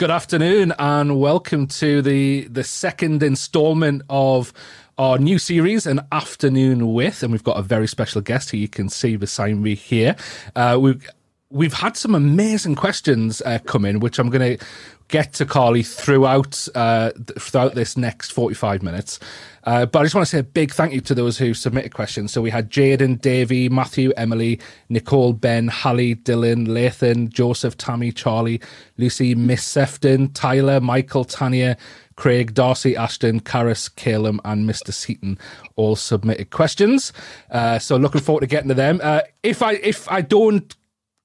[0.00, 4.50] Good afternoon and welcome to the the second instalment of
[4.96, 8.66] our new series, An Afternoon With, and we've got a very special guest who you
[8.66, 10.16] can see beside me here.
[10.56, 11.06] Uh, we've
[11.50, 14.64] we've had some amazing questions uh, come in, which I'm going to
[15.08, 19.18] get to Carly throughout uh, throughout this next 45 minutes.
[19.64, 21.92] Uh, but I just want to say a big thank you to those who submitted
[21.92, 22.32] questions.
[22.32, 24.58] So we had Jaden, Davey, Matthew, Emily,
[24.88, 28.60] Nicole, Ben, Hallie, Dylan, Lathan, Joseph, Tammy, Charlie,
[28.96, 31.76] Lucy, Miss Sefton, Tyler, Michael, Tanya,
[32.16, 34.94] Craig, Darcy, Ashton, Karis, Calum, and Mr.
[34.94, 35.38] Seaton
[35.76, 37.12] all submitted questions.
[37.50, 39.00] Uh, so looking forward to getting to them.
[39.02, 40.74] Uh, if I if I don't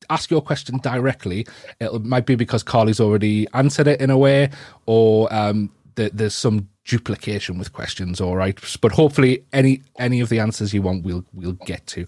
[0.09, 1.45] ask your question directly,
[1.79, 4.49] it might be because Carly's already answered it in a way,
[4.85, 8.21] or um, th- there's some duplication with questions.
[8.21, 12.05] All right, but hopefully any any of the answers you want, we'll we'll get to.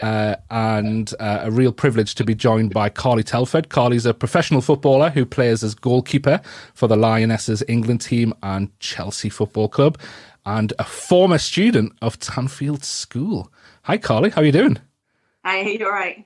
[0.01, 3.69] uh, and uh, a real privilege to be joined by Carly Telford.
[3.69, 6.41] Carly's a professional footballer who plays as goalkeeper
[6.73, 9.97] for the Lionesses England team and Chelsea Football Club,
[10.45, 13.51] and a former student of Tanfield School.
[13.83, 14.29] Hi, Carly.
[14.29, 14.77] How are you doing?
[15.43, 16.25] Hi, you're right,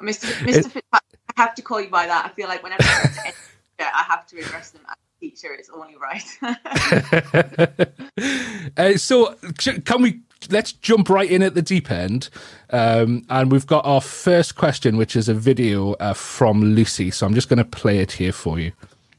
[0.00, 0.26] Mr.
[0.44, 0.76] Mr.
[0.76, 1.00] It, I
[1.36, 2.26] have to call you by that.
[2.26, 3.32] I feel like whenever I,
[3.80, 5.52] I have to address them as a teacher.
[5.52, 6.24] It's only right.
[8.76, 9.34] uh, so,
[9.84, 12.30] can we let's jump right in at the deep end.
[12.70, 17.10] Um, and we've got our first question, which is a video uh, from Lucy.
[17.10, 18.72] So I'm just going to play it here for you.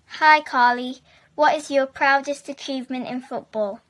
[0.07, 0.97] Hi, Carly.
[1.35, 3.81] What is your proudest achievement in football?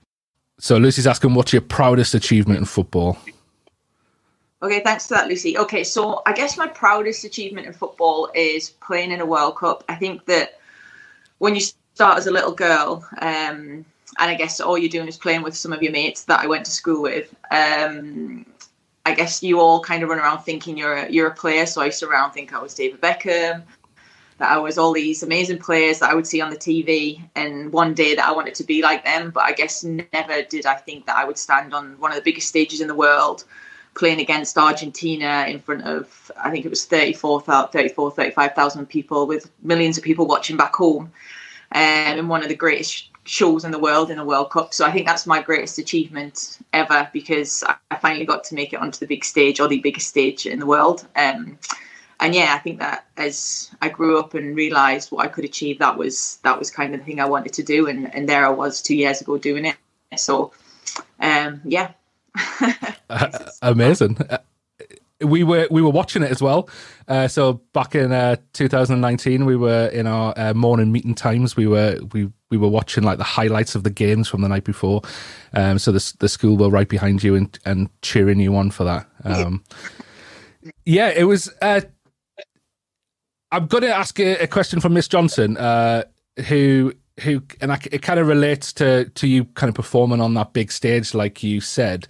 [0.60, 3.18] So Lucy's asking, what's your proudest achievement in football?
[4.62, 5.58] Okay, thanks for that, Lucy.
[5.58, 9.84] Okay, so I guess my proudest achievement in football is playing in a World Cup.
[9.90, 10.60] I think that
[11.40, 13.84] when you start as a little girl, um,
[14.20, 16.48] and I guess all you're doing is playing with some of your mates that I
[16.48, 17.33] went to school with.
[17.49, 18.45] Um,
[19.05, 21.66] I guess you all kind of run around thinking you're a, you're a player.
[21.66, 23.64] So I used to around think I was David Beckham,
[24.38, 27.72] that I was all these amazing players that I would see on the TV, and
[27.72, 29.32] one day that I wanted to be like them.
[29.32, 32.23] But I guess never did I think that I would stand on one of the
[32.23, 33.43] biggest stages in the world
[33.93, 39.52] playing against Argentina in front of, I think it was 34, 34 35,000 people with
[39.61, 41.11] millions of people watching back home.
[41.73, 44.73] Um, in one of the greatest shows in the world in a World Cup.
[44.73, 48.80] So I think that's my greatest achievement ever because I finally got to make it
[48.80, 51.08] onto the big stage or the biggest stage in the world.
[51.15, 51.58] Um,
[52.20, 55.80] and yeah, I think that as I grew up and realised what I could achieve,
[55.80, 58.45] that was that was kind of the thing I wanted to do, and, and there
[58.45, 59.76] I was two years ago doing it.
[60.17, 60.52] So
[61.20, 61.92] um, yeah,
[63.10, 64.17] uh, amazing.
[65.21, 66.70] We were we were watching it as well.
[67.08, 71.55] Uh, so back in uh, 2019, we were in our uh, morning meeting times.
[71.55, 74.64] We were we we were watching like the highlights of the games from the night
[74.64, 75.02] before.
[75.54, 78.83] Um, so the the school were right behind you and and cheering you on for
[78.83, 79.08] that.
[79.23, 79.64] Um,
[80.86, 81.52] yeah, it was.
[81.61, 81.81] Uh,
[83.52, 86.04] I'm going to ask a, a, question from Miss Johnson, uh,
[86.48, 90.33] who who and I, it kind of relates to to you kind of performing on
[90.36, 92.08] that big stage, like you said.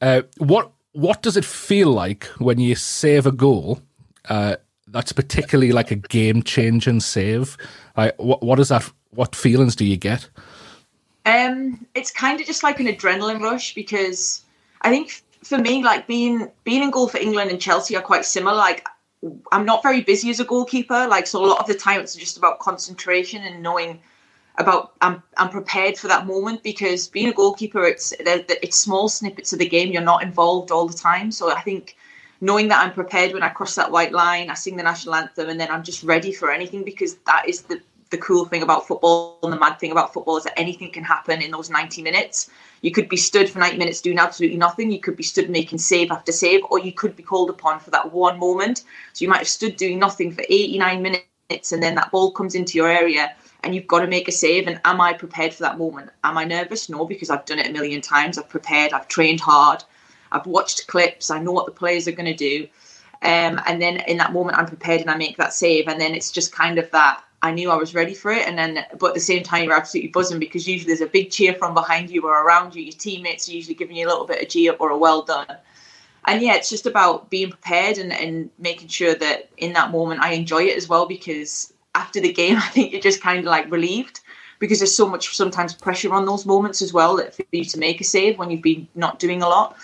[0.00, 3.80] Uh, what what does it feel like when you save a goal
[4.28, 4.56] uh,
[4.88, 7.58] that's particularly like a game changing save?
[7.96, 8.90] Like, what what is that?
[9.10, 10.28] What feelings do you get?
[11.26, 14.44] Um, it's kind of just like an adrenaline rush because
[14.82, 18.24] I think for me, like being being in goal for England and Chelsea are quite
[18.24, 18.56] similar.
[18.56, 18.86] Like
[19.50, 22.14] I'm not very busy as a goalkeeper, like so a lot of the time it's
[22.14, 24.00] just about concentration and knowing
[24.56, 29.52] about I'm I'm prepared for that moment because being a goalkeeper, it's it's small snippets
[29.52, 29.92] of the game.
[29.92, 31.96] You're not involved all the time, so I think
[32.40, 35.48] knowing that I'm prepared when I cross that white line, I sing the national anthem,
[35.48, 38.86] and then I'm just ready for anything because that is the the cool thing about
[38.86, 42.00] football and the mad thing about football is that anything can happen in those 90
[42.02, 42.48] minutes.
[42.80, 44.92] You could be stood for 90 minutes doing absolutely nothing.
[44.92, 47.90] You could be stood making save after save, or you could be called upon for
[47.90, 48.84] that one moment.
[49.14, 52.54] So you might have stood doing nothing for 89 minutes, and then that ball comes
[52.54, 53.34] into your area
[53.64, 54.66] and you've got to make a save.
[54.66, 56.10] And am I prepared for that moment?
[56.22, 56.88] Am I nervous?
[56.88, 58.38] No, because I've done it a million times.
[58.38, 59.82] I've prepared, I've trained hard,
[60.30, 62.68] I've watched clips, I know what the players are going to do.
[63.22, 65.88] Um, and then in that moment, I'm prepared and I make that save.
[65.88, 68.46] And then it's just kind of that I knew I was ready for it.
[68.46, 71.30] And then, but at the same time, you're absolutely buzzing because usually there's a big
[71.30, 72.82] cheer from behind you or around you.
[72.82, 75.22] Your teammates are usually giving you a little bit of G up or a well
[75.22, 75.56] done.
[76.26, 80.22] And yeah, it's just about being prepared and, and making sure that in that moment
[80.22, 83.44] I enjoy it as well because after the game, I think you're just kind of
[83.44, 84.20] like relieved
[84.58, 87.78] because there's so much sometimes pressure on those moments as well that for you to
[87.78, 89.76] make a save when you've been not doing a lot.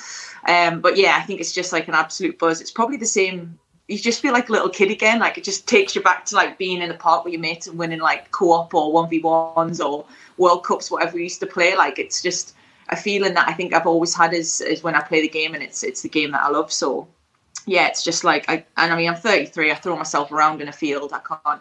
[0.49, 2.61] Um, but yeah, I think it's just like an absolute buzz.
[2.61, 3.59] It's probably the same
[3.91, 5.19] you just feel like a little kid again.
[5.19, 7.67] Like it just takes you back to like being in the park with your mates
[7.67, 11.47] and winning like co-op or one v ones or World Cups, whatever we used to
[11.47, 11.77] play.
[11.77, 12.55] Like it's just
[12.91, 15.55] a feeling that I think I've always had is, is when I play the game
[15.55, 16.73] and it's it's the game that I love.
[16.73, 17.09] So
[17.67, 19.73] yeah, it's just like I and I mean I'm 33.
[19.73, 21.13] I throw myself around in a field.
[21.13, 21.61] I can't.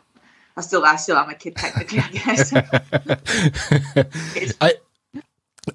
[0.59, 2.00] I still I still am a kid technically.
[2.00, 2.53] I guess.
[4.61, 4.73] I,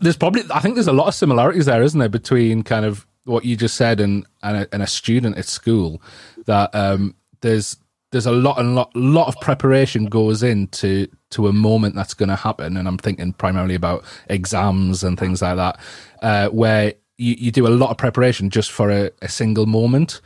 [0.00, 3.06] there's probably I think there's a lot of similarities there, isn't there, between kind of
[3.24, 6.02] what you just said and and a, and a student at school
[6.44, 7.78] that um, there's
[8.12, 12.28] there's a lot and lot lot of preparation goes into to a moment that's going
[12.28, 15.78] to happen, and I'm thinking primarily about exams and things like that,
[16.20, 20.20] uh, where you, you do a lot of preparation just for a, a single moment,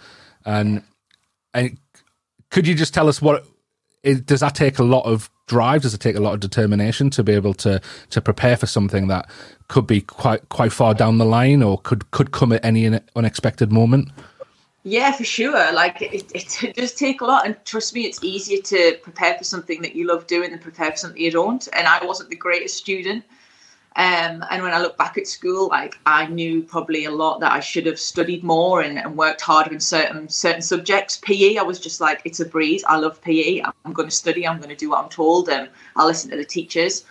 [0.45, 0.83] and
[1.55, 1.79] and
[2.51, 3.47] could you just tell us what
[4.03, 5.83] it, does that take a lot of drive?
[5.83, 7.81] Does it take a lot of determination to be able to
[8.11, 9.29] to prepare for something that
[9.69, 13.73] could be quite quite far down the line or could could come at any unexpected
[13.73, 14.11] moment?
[14.85, 15.73] Yeah, for sure.
[15.73, 19.37] Like it, it, it, does take a lot, and trust me, it's easier to prepare
[19.37, 21.69] for something that you love doing than prepare for something you don't.
[21.73, 23.25] And I wasn't the greatest student,
[23.99, 27.51] um, and when I look back at school, like I knew probably a lot that
[27.51, 31.19] I should have studied more and, and, worked harder in certain certain subjects.
[31.21, 32.85] PE, I was just like, it's a breeze.
[32.85, 33.61] I love PE.
[33.85, 34.47] I'm going to study.
[34.47, 37.07] I'm going to do what I'm told, and I'll listen to the teachers.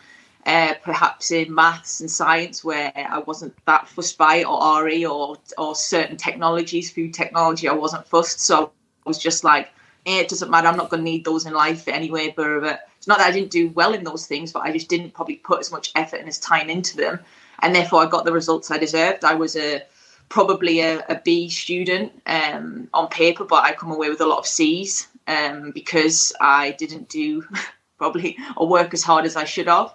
[0.46, 5.06] Uh, perhaps in maths and science, where I wasn't that fussed by it, or RE
[5.06, 8.40] or or certain technologies, food technology, I wasn't fussed.
[8.40, 8.72] So
[9.06, 9.68] I was just like,
[10.06, 10.70] eh, it doesn't matter.
[10.70, 12.34] I'm not going to need those in life anyway.
[12.34, 15.14] But it's not that I didn't do well in those things, but I just didn't
[15.14, 17.20] probably put as much effort and as time into them,
[17.60, 19.24] and therefore I got the results I deserved.
[19.24, 19.84] I was a
[20.28, 24.40] probably a, a B student um, on paper, but I come away with a lot
[24.40, 27.46] of C's um, because I didn't do
[27.98, 29.94] probably or work as hard as I should have.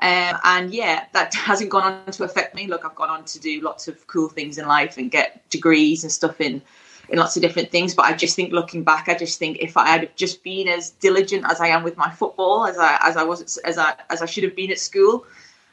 [0.00, 2.66] Um, and yeah, that hasn't gone on to affect me.
[2.66, 6.02] Look, I've gone on to do lots of cool things in life and get degrees
[6.02, 6.62] and stuff in
[7.08, 7.94] in lots of different things.
[7.94, 10.90] But I just think looking back, I just think if I had just been as
[10.90, 14.22] diligent as I am with my football as I as I was as I as
[14.22, 15.26] I should have been at school,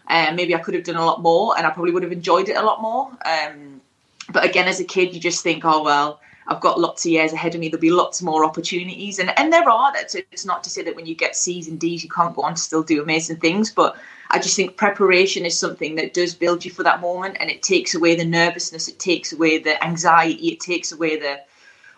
[0.08, 2.50] um, maybe I could have done a lot more, and I probably would have enjoyed
[2.50, 3.12] it a lot more.
[3.26, 3.82] Um,
[4.30, 7.34] but again, as a kid, you just think, oh well, I've got lots of years
[7.34, 7.70] ahead of me.
[7.70, 9.94] There'll be lots more opportunities, and and there are.
[9.94, 12.44] That's it's not to say that when you get C's and D's, you can't go
[12.44, 13.98] on to still do amazing things, but
[14.30, 17.62] I just think preparation is something that does build you for that moment and it
[17.62, 21.42] takes away the nervousness, it takes away the anxiety, it takes away the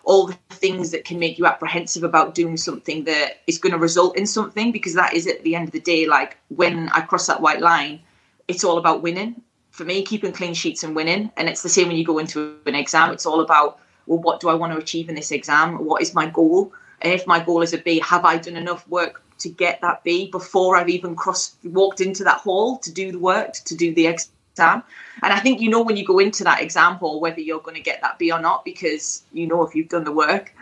[0.04, 3.78] all the things that can make you apprehensive about doing something that is going to
[3.78, 7.02] result in something because that is at the end of the day like when I
[7.02, 8.00] cross that white line,
[8.48, 9.42] it's all about winning.
[9.70, 11.30] For me, keeping clean sheets and winning.
[11.36, 13.12] And it's the same when you go into an exam.
[13.12, 15.84] It's all about, well, what do I want to achieve in this exam?
[15.84, 16.72] What is my goal?
[17.02, 20.02] And if my goal is a B, have I done enough work to get that
[20.04, 23.94] B before I've even crossed walked into that hall to do the work to do
[23.94, 24.82] the exam.
[25.22, 27.76] And I think you know when you go into that exam hall whether you're going
[27.76, 30.52] to get that B or not because you know if you've done the work.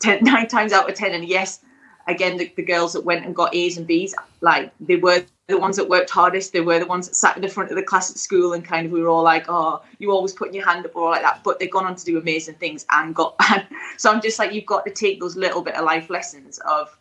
[0.00, 1.60] Ten, nine times out of ten, and yes,
[2.08, 5.58] again the, the girls that went and got A's and B's, like they were the
[5.58, 6.52] ones that worked hardest.
[6.52, 8.64] They were the ones that sat in the front of the class at school and
[8.64, 11.22] kind of we were all like, oh, you always putting your hand up or like
[11.22, 11.42] that.
[11.44, 13.38] But they've gone on to do amazing things and got.
[13.96, 16.98] So I'm just like, you've got to take those little bit of life lessons of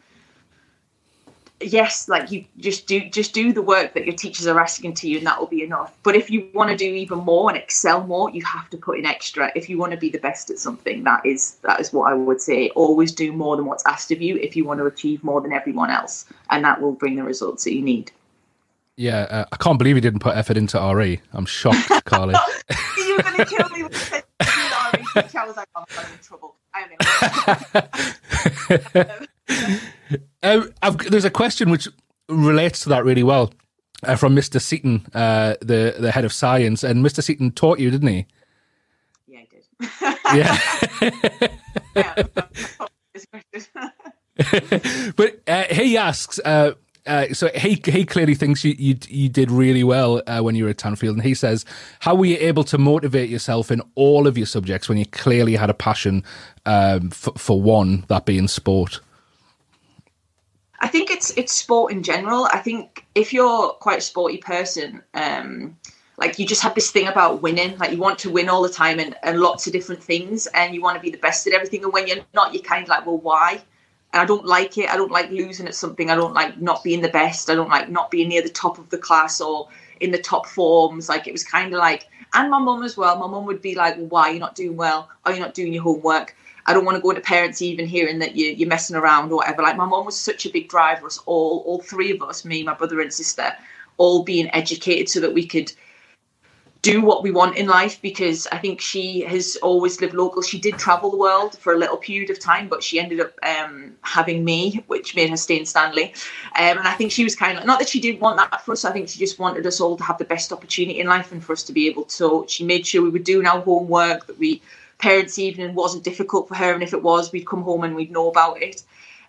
[1.60, 5.10] yes, like you just do just do the work that your teachers are asking to
[5.10, 5.98] you, and that will be enough.
[6.04, 9.00] But if you want to do even more and excel more, you have to put
[9.00, 9.52] in extra.
[9.56, 12.14] If you want to be the best at something, that is that is what I
[12.14, 12.70] would say.
[12.72, 15.54] Always do more than what's asked of you if you want to achieve more than
[15.54, 18.12] everyone else, and that will bring the results that you need.
[18.96, 21.20] Yeah, uh, I can't believe he didn't put effort into RE.
[21.34, 22.36] I'm shocked, Carly.
[22.98, 24.22] you were going to kill me with RE.
[24.42, 26.56] I was like, oh, I'm in trouble.
[26.76, 26.86] I
[30.84, 31.88] um, there's a question which
[32.30, 33.52] relates to that really well
[34.04, 34.62] uh, from Mr.
[34.62, 37.24] Seaton, uh, the the head of science, and Mr.
[37.24, 38.26] Seaton taught you, didn't he?
[39.28, 39.48] Yeah, I
[41.00, 41.52] did.
[41.96, 42.24] yeah.
[45.16, 46.40] but uh, he asks.
[47.06, 50.64] Uh, so he he clearly thinks you you, you did really well uh, when you
[50.64, 51.66] were at Tanfield, and he says,
[52.00, 55.56] "How were you able to motivate yourself in all of your subjects when you clearly
[55.56, 56.24] had a passion
[56.66, 59.02] um, for, for one, that being sport?"
[60.80, 62.46] I think it's it's sport in general.
[62.54, 65.78] I think if you're quite a sporty person, um,
[66.18, 67.78] like you just have this thing about winning.
[67.78, 70.74] Like you want to win all the time and, and lots of different things, and
[70.74, 71.84] you want to be the best at everything.
[71.84, 73.62] And when you're not, you're kind of like, well, why?
[74.14, 74.90] And I don't like it.
[74.90, 76.12] I don't like losing at something.
[76.12, 77.50] I don't like not being the best.
[77.50, 79.68] I don't like not being near the top of the class or
[80.00, 81.10] in the top forms.
[81.10, 83.18] Like it was kind of like, and my mum as well.
[83.18, 85.10] My mum would be like, well, why are you not doing well?
[85.26, 86.36] Are you not doing your homework?
[86.66, 89.38] I don't want to go into parents even hearing that you, you're messing around or
[89.38, 89.64] whatever.
[89.64, 92.64] Like my mom was such a big driver, us all, all three of us, me,
[92.64, 93.54] my brother and sister,
[93.98, 95.74] all being educated so that we could
[96.84, 100.42] do what we want in life because I think she has always lived local.
[100.42, 103.34] She did travel the world for a little period of time, but she ended up
[103.42, 106.14] um, having me, which made her stay in Stanley.
[106.56, 108.74] Um, and I think she was kind of not that she didn't want that for
[108.74, 108.84] us.
[108.84, 111.42] I think she just wanted us all to have the best opportunity in life and
[111.42, 112.46] for us to be able to.
[112.50, 114.62] She made sure we were doing our homework, that we
[114.98, 118.12] parents' evening wasn't difficult for her, and if it was, we'd come home and we'd
[118.12, 118.84] know about it.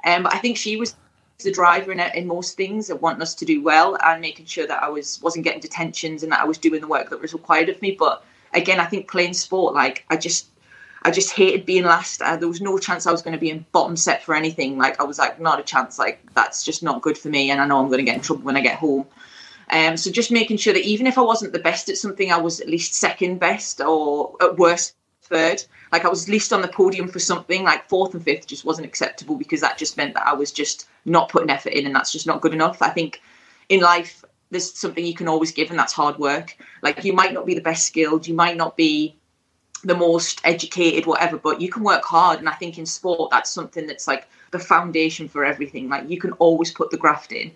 [0.05, 0.97] Um, but I think she was
[1.45, 4.67] the driver in, in most things and wanting us to do well and making sure
[4.67, 7.33] that I was wasn't getting detentions and that I was doing the work that was
[7.33, 7.93] required of me.
[7.99, 10.49] But again, I think playing sport, like I just
[11.03, 12.23] I just hated being last.
[12.23, 14.79] Uh, there was no chance I was going to be in bottom set for anything.
[14.79, 15.99] Like I was like, not a chance.
[15.99, 18.23] Like that's just not good for me, and I know I'm going to get in
[18.23, 19.07] trouble when I get home.
[19.71, 22.39] Um, so just making sure that even if I wasn't the best at something, I
[22.39, 25.64] was at least second best or at worst third.
[25.93, 28.87] Like I was least on the podium for something, like fourth and fifth just wasn't
[28.87, 32.12] acceptable because that just meant that I was just not putting effort in and that's
[32.12, 32.83] just not good enough.
[32.83, 33.21] I think
[33.69, 36.57] in life there's something you can always give and that's hard work.
[36.83, 39.16] Like you might not be the best skilled, you might not be
[39.83, 42.38] the most educated, whatever, but you can work hard.
[42.38, 45.88] And I think in sport that's something that's like the foundation for everything.
[45.88, 47.52] Like you can always put the graft in.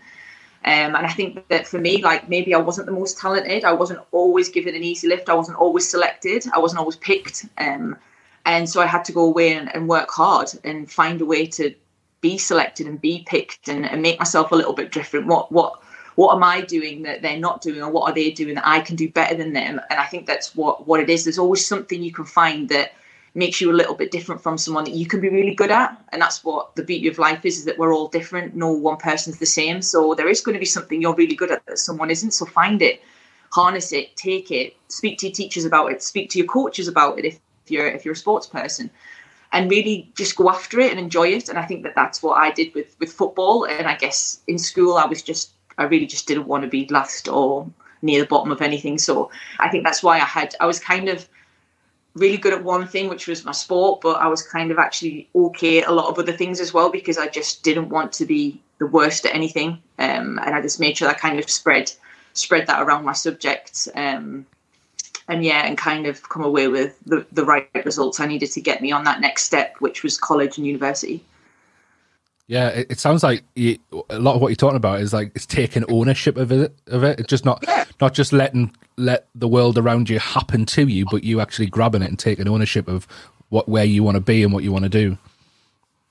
[0.65, 3.65] Um, and I think that for me, like maybe I wasn't the most talented.
[3.65, 5.29] I wasn't always given an easy lift.
[5.29, 6.45] I wasn't always selected.
[6.53, 7.47] I wasn't always picked.
[7.59, 7.97] Um,
[8.45, 11.47] and so I had to go away and, and, work hard and find a way
[11.47, 11.75] to
[12.21, 15.27] be selected and be picked and, and, make myself a little bit different.
[15.27, 15.81] What what
[16.17, 18.81] what am I doing that they're not doing, or what are they doing that I
[18.81, 19.81] can do better than them?
[19.91, 21.25] And I think that's what what it is.
[21.25, 22.93] There's always something you can find that
[23.39, 25.97] makes you a little bit different from someone that you can be really good at.
[26.13, 28.55] And that's what the beauty of life is is that we're all different.
[28.55, 29.81] No one person's the same.
[29.81, 32.33] So there is going to be something you're really good at that someone isn't.
[32.33, 33.01] So find it
[33.51, 37.19] harness it take it speak to your teachers about it speak to your coaches about
[37.19, 38.91] it if you're if you're a sports person
[39.53, 41.49] and really just go after it and enjoy it.
[41.49, 43.65] And i think that that's what i did with with football.
[43.65, 46.87] And i guess in school i was just i really just didn't want to be
[46.89, 47.67] last or
[48.03, 48.99] near the bottom of anything.
[48.99, 51.29] So i think that's why i had i was kind of
[52.19, 55.29] really good at one thing which was my sport but i was kind of actually
[55.35, 58.27] okay at a lot of other things as well because i just didn't want to
[58.27, 61.93] be the worst at anything um, and i just made sure i kind of spread
[62.35, 64.47] spread that around my subjects um,
[65.29, 68.61] and yeah, and kind of come away with the, the right results I needed to
[68.61, 71.23] get me on that next step, which was college and university.
[72.49, 73.79] Yeah, it, it sounds like you,
[74.09, 77.05] a lot of what you're talking about is like it's taking ownership of it, of
[77.05, 77.21] it.
[77.21, 77.85] It's just not yeah.
[78.01, 82.03] not just letting let the world around you happen to you, but you actually grabbing
[82.03, 83.07] it and taking ownership of
[83.51, 85.17] what where you want to be and what you want to do.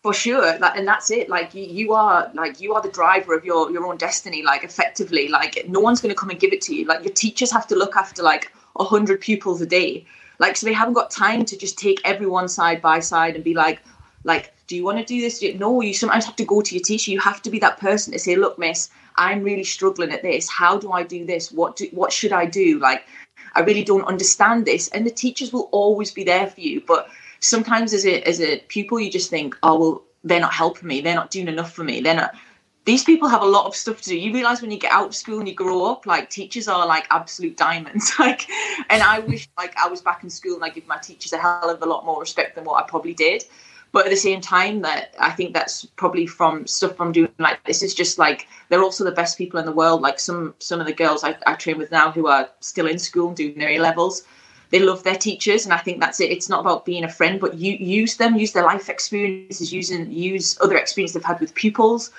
[0.04, 1.28] For sure, like, and that's it.
[1.28, 4.44] Like you, you are like you are the driver of your your own destiny.
[4.44, 6.86] Like effectively, like no one's going to come and give it to you.
[6.86, 10.06] Like your teachers have to look after like 100 pupils a day
[10.40, 13.54] like so they haven't got time to just take everyone side by side and be
[13.54, 13.82] like
[14.24, 16.84] like do you want to do this no you sometimes have to go to your
[16.84, 17.12] teacher.
[17.12, 20.50] You have to be that person to say look miss i'm really struggling at this.
[20.50, 21.52] How do i do this?
[21.52, 22.80] What do what should i do?
[22.80, 23.06] Like
[23.56, 24.88] i really don't understand this.
[24.90, 27.10] And the teachers will always be there for you but
[27.40, 31.02] sometimes as a as a pupil you just think oh well they're not helping me.
[31.02, 32.02] They're not doing enough for me.
[32.02, 32.36] They're not
[32.88, 34.18] these people have a lot of stuff to do.
[34.18, 36.88] You realize when you get out of school and you grow up, like teachers are
[36.88, 38.14] like absolute diamonds.
[38.20, 38.50] Like,
[38.90, 41.38] and I wish like I was back in school and I give my teachers a
[41.38, 43.44] hell of a lot more respect than what I probably did.
[43.92, 47.64] But at the same time, that I think that's probably from stuff from doing like
[47.66, 50.02] this is just like they're also the best people in the world.
[50.02, 53.00] Like some some of the girls I, I train with now who are still in
[53.00, 54.24] school doing their A levels,
[54.70, 56.32] they love their teachers, and I think that's it.
[56.32, 60.12] It's not about being a friend, but you use them, use their life experiences, using
[60.12, 62.12] use other experience they've had with pupils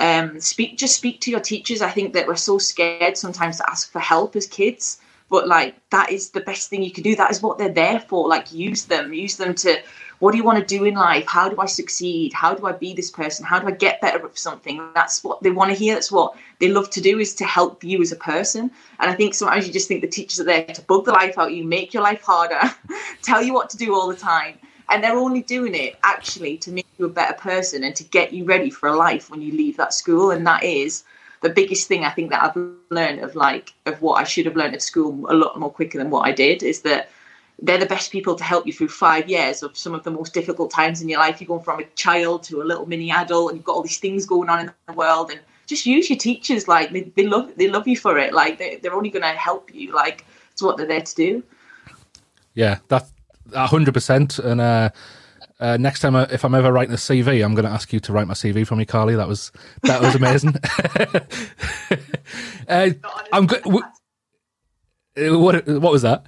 [0.00, 1.82] um, speak just speak to your teachers.
[1.82, 5.74] I think that we're so scared sometimes to ask for help as kids, but like
[5.90, 7.16] that is the best thing you can do.
[7.16, 8.28] That is what they're there for.
[8.28, 9.80] Like use them, use them to.
[10.18, 11.26] What do you want to do in life?
[11.26, 12.32] How do I succeed?
[12.32, 13.44] How do I be this person?
[13.44, 14.82] How do I get better at something?
[14.94, 15.94] That's what they want to hear.
[15.94, 18.70] That's what they love to do is to help you as a person.
[18.98, 21.38] And I think sometimes you just think the teachers are there to bug the life
[21.38, 22.60] out of you, make your life harder,
[23.22, 24.58] tell you what to do all the time
[24.88, 28.32] and they're only doing it actually to make you a better person and to get
[28.32, 31.04] you ready for a life when you leave that school and that is
[31.42, 34.56] the biggest thing i think that i've learned of like of what i should have
[34.56, 37.10] learned at school a lot more quicker than what i did is that
[37.60, 40.32] they're the best people to help you through five years of some of the most
[40.32, 43.50] difficult times in your life you're going from a child to a little mini adult
[43.50, 46.18] and you've got all these things going on in the world and just use your
[46.18, 49.22] teachers like they, they love they love you for it like they, they're only going
[49.22, 51.42] to help you like it's what they're there to do
[52.54, 53.12] yeah that's
[53.54, 54.38] hundred percent.
[54.38, 54.90] And uh,
[55.60, 58.00] uh, next time, uh, if I'm ever writing a CV, I'm going to ask you
[58.00, 59.16] to write my CV for me, Carly.
[59.16, 60.54] That was that was amazing.
[62.68, 62.90] uh,
[63.32, 63.66] I'm good.
[63.66, 66.24] Uh, what what was that?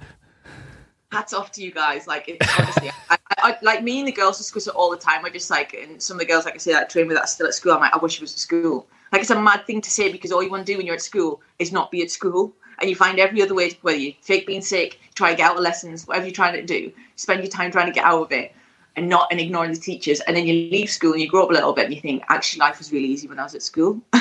[1.11, 2.07] Hats off to you guys.
[2.07, 5.25] Like honestly, I, I, like me and the girls discuss it all the time.
[5.25, 7.29] I just like, and some of the girls, like I say, that train with that
[7.29, 7.73] still at school.
[7.73, 8.87] I'm like, I wish it was at school.
[9.11, 10.95] Like it's a mad thing to say because all you want to do when you're
[10.95, 14.13] at school is not be at school and you find every other way, whether you
[14.21, 17.41] fake being sick, try to get out of lessons, whatever you're trying to do, spend
[17.41, 18.53] your time trying to get out of it
[18.95, 20.21] and not and ignoring the teachers.
[20.21, 22.23] And then you leave school and you grow up a little bit and you think,
[22.29, 24.01] actually, life was really easy when I was at school.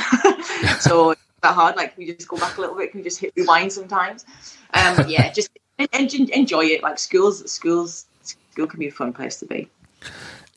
[0.81, 1.77] so that hard.
[1.77, 4.27] Like we just go back a little bit, can we just hit rewind sometimes?
[4.75, 5.51] Um, yeah, just
[5.93, 6.83] and, enjoy it.
[6.83, 9.69] Like schools, schools, school can be a fun place to be.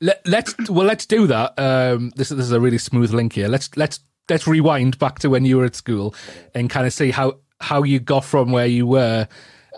[0.02, 1.54] Let, us well, let's do that.
[1.58, 3.48] Um, this, this is a really smooth link here.
[3.48, 4.00] Let's let's
[4.30, 6.14] let's rewind back to when you were at school
[6.54, 9.28] and kind of see how how you got from where you were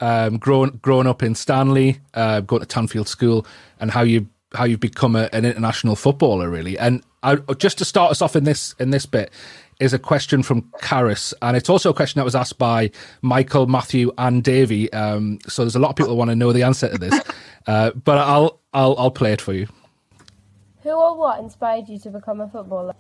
[0.02, 3.46] um, growing growing up in Stanley, uh, going to Tanfield School,
[3.80, 6.78] and how you how you've become a, an international footballer, really.
[6.78, 9.32] And I, just to start us off in this in this bit
[9.80, 12.92] is a question from Karis, and it's also a question that was asked by
[13.22, 14.92] Michael, Matthew, and Davey.
[14.94, 17.22] Um, so there's a lot of people that want to know the answer to this,
[17.68, 19.68] uh, but I'll I'll I'll play it for you.
[20.84, 22.94] Who or what inspired you to become a footballer?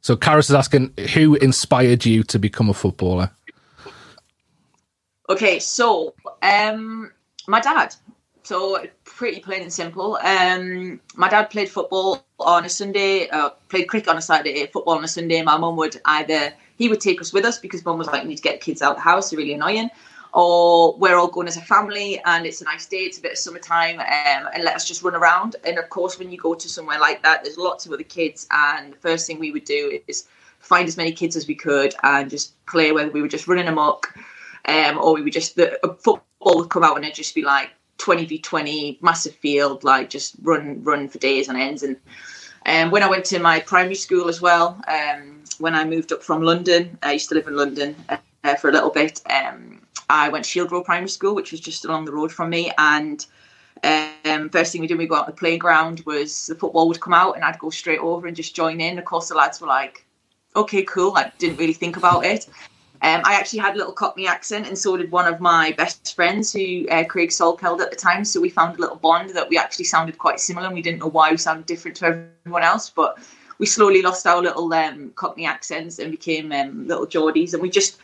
[0.00, 3.30] So Karis is asking, who inspired you to become a footballer?
[5.30, 7.10] Okay, so um,
[7.46, 7.94] my dad.
[8.42, 10.16] So pretty plain and simple.
[10.16, 14.94] Um, my dad played football on a Sunday, uh, played cricket on a Saturday, football
[14.94, 15.40] on a Sunday.
[15.42, 18.30] My mum would either he would take us with us because mum was like, "We
[18.30, 19.30] need to get kids out of the house.
[19.30, 19.90] They're really annoying."
[20.32, 23.30] Or we're all going as a family and it's a nice day, it's a bit
[23.32, 25.54] of summertime, um, and let us just run around.
[25.64, 28.48] And of course, when you go to somewhere like that, there's lots of other kids,
[28.50, 30.26] and the first thing we would do is
[30.58, 32.90] find as many kids as we could and just play.
[32.90, 34.12] Whether we were just running amok,
[34.64, 37.70] um, or we would just the football would come out and it'd just be like
[37.98, 41.82] 20 v 20 massive field like just run run for days and ends.
[41.82, 41.96] And
[42.66, 46.22] um, when I went to my primary school as well um, when I moved up
[46.22, 50.28] from London I used to live in London uh, for a little bit um, I
[50.28, 52.72] went to Shield Row Primary School which was just along the road from me.
[52.78, 53.24] And
[53.82, 57.00] um, first thing we did when we got on the playground was the football would
[57.00, 58.98] come out and I'd go straight over and just join in.
[58.98, 60.06] Of course the lads were like
[60.56, 62.48] okay cool I didn't really think about it
[63.04, 66.14] um, I actually had a little Cockney accent, and so did one of my best
[66.16, 68.24] friends, who uh, Craig Salkeld at the time.
[68.24, 71.00] So we found a little bond that we actually sounded quite similar, and we didn't
[71.00, 72.88] know why we sounded different to everyone else.
[72.88, 73.18] But
[73.58, 77.68] we slowly lost our little um, Cockney accents and became um, little Geordies, and we
[77.68, 77.98] just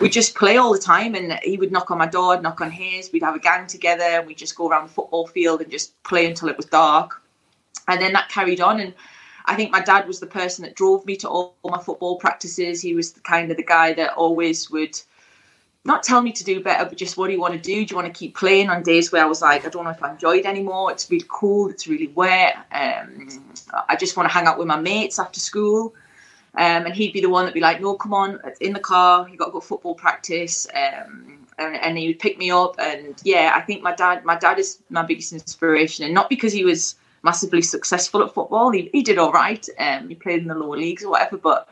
[0.00, 1.14] we just play all the time.
[1.14, 3.10] And he would knock on my door, I'd knock on his.
[3.10, 6.00] We'd have a gang together, and we'd just go around the football field and just
[6.02, 7.22] play until it was dark.
[7.88, 8.92] And then that carried on, and
[9.46, 12.16] I think my dad was the person that drove me to all, all my football
[12.16, 12.80] practices.
[12.80, 15.00] He was the kind of the guy that always would
[15.84, 17.84] not tell me to do better, but just what do you want to do?
[17.84, 19.90] Do you want to keep playing on days where I was like, I don't know
[19.90, 20.92] if I enjoy it anymore.
[20.92, 21.70] It's really cool.
[21.70, 22.56] It's really wet.
[22.70, 23.28] Um,
[23.88, 25.94] I just want to hang out with my mates after school.
[26.54, 29.28] Um, and he'd be the one that'd be like, no, come on, in the car.
[29.28, 30.68] You got to go football practice.
[30.74, 32.76] Um, and, and he would pick me up.
[32.78, 36.52] And yeah, I think my dad, my dad is my biggest inspiration, and not because
[36.52, 38.70] he was massively successful at football.
[38.70, 39.66] He, he did all right.
[39.78, 41.68] Um, he played in the lower leagues or whatever, but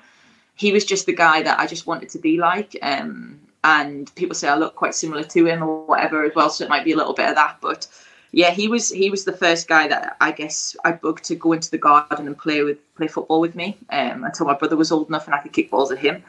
[0.54, 2.76] he was just the guy that I just wanted to be like.
[2.82, 6.64] Um, and people say I look quite similar to him or whatever as well, so
[6.64, 7.58] it might be a little bit of that.
[7.60, 7.86] But
[8.32, 11.52] yeah, he was he was the first guy that I guess I bugged to go
[11.52, 14.92] into the garden and play with play football with me um, until my brother was
[14.92, 16.22] old enough and I could kick balls at him.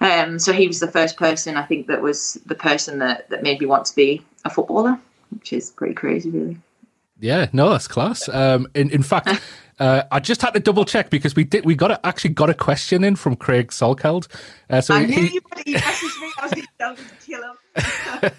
[0.00, 3.42] Um, so he was the first person I think that was the person that, that
[3.42, 4.98] made me want to be a footballer,
[5.30, 6.56] which is pretty crazy, really.
[7.22, 8.28] Yeah, no, that's class.
[8.28, 9.28] Um, in in fact,
[9.78, 12.50] uh, I just had to double check because we did we got a, actually got
[12.50, 14.26] a question in from Craig Salkeld.
[14.68, 15.64] Uh, so I knew you would.
[15.64, 16.32] He messaged me.
[16.38, 17.42] I was going to kill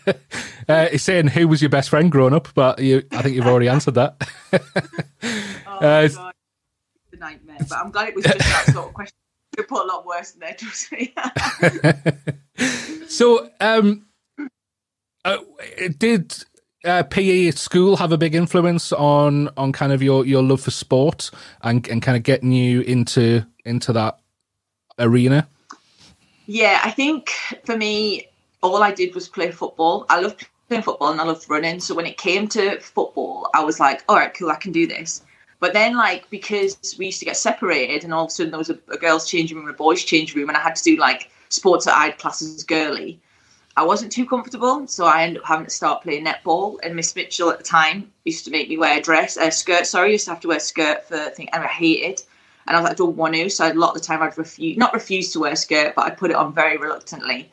[0.06, 0.15] him.
[0.67, 3.48] uh, he's saying who was your best friend growing up, but you, I think you've
[3.48, 4.30] already answered that.
[4.54, 6.34] oh uh, God,
[7.10, 7.58] the nightmare.
[7.62, 9.15] But I'm glad it was just that sort of question.
[9.58, 11.13] You put a lot worse than there, trust me.
[13.08, 14.08] so, um,
[15.24, 15.38] uh,
[15.98, 16.43] did
[16.84, 20.62] uh, PE at school have a big influence on on kind of your your love
[20.62, 24.19] for sport and and kind of getting you into into that
[25.00, 25.48] arena?
[26.46, 27.32] Yeah, I think
[27.63, 28.28] for me,
[28.62, 30.06] all I did was play football.
[30.10, 31.80] I loved playing football and I loved running.
[31.80, 34.88] So when it came to football, I was like, all right, cool, I can do
[34.88, 35.24] this.
[35.60, 38.58] But then, like, because we used to get separated, and all of a sudden there
[38.58, 40.84] was a, a girls' changing room and a boys' changing room, and I had to
[40.84, 43.22] do like sports at I'd class as girly.
[43.76, 46.78] I wasn't too comfortable, so I ended up having to start playing netball.
[46.84, 49.88] And Miss Mitchell at the time used to make me wear a dress, a skirt.
[49.88, 52.22] Sorry, used to have to wear a skirt for thing, and I hated.
[52.68, 53.50] And I was like, I don't want to.
[53.50, 56.06] So a lot of the time, I'd refuse, not refuse to wear a skirt, but
[56.06, 57.52] I'd put it on very reluctantly.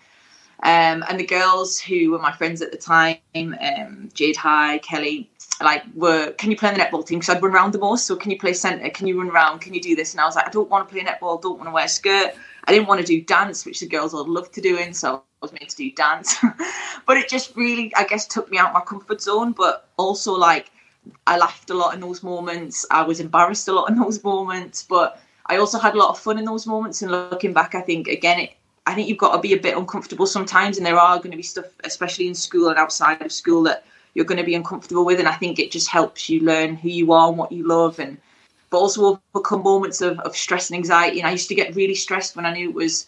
[0.62, 5.30] Um, and the girls who were my friends at the time, um, Jade High, Kelly,
[5.62, 7.18] like were, can you play on the netball team?
[7.18, 8.06] Because I'd run around the most.
[8.06, 8.90] So can you play centre?
[8.90, 9.60] Can you run around?
[9.60, 10.12] Can you do this?
[10.12, 11.40] And I was like, I don't want to play netball.
[11.40, 12.34] Don't want to wear a skirt.
[12.70, 14.94] I didn't want to do dance, which the girls all loved to doing.
[14.94, 16.36] So I was made to do dance.
[17.04, 19.50] but it just really, I guess, took me out my comfort zone.
[19.50, 20.70] But also, like,
[21.26, 22.86] I laughed a lot in those moments.
[22.88, 24.84] I was embarrassed a lot in those moments.
[24.88, 27.02] But I also had a lot of fun in those moments.
[27.02, 28.56] And looking back, I think, again, it
[28.86, 31.36] I think you've got to be a bit uncomfortable sometimes, and there are going to
[31.36, 35.04] be stuff, especially in school and outside of school, that you're going to be uncomfortable
[35.04, 35.18] with.
[35.18, 37.98] And I think it just helps you learn who you are and what you love,
[37.98, 38.16] and
[38.70, 41.18] but also overcome moments of, of stress and anxiety.
[41.18, 43.06] And I used to get really stressed when I knew it was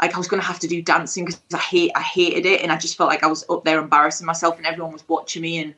[0.00, 2.60] like I was going to have to do dancing because I hate I hated it,
[2.62, 5.42] and I just felt like I was up there embarrassing myself, and everyone was watching
[5.42, 5.74] me, and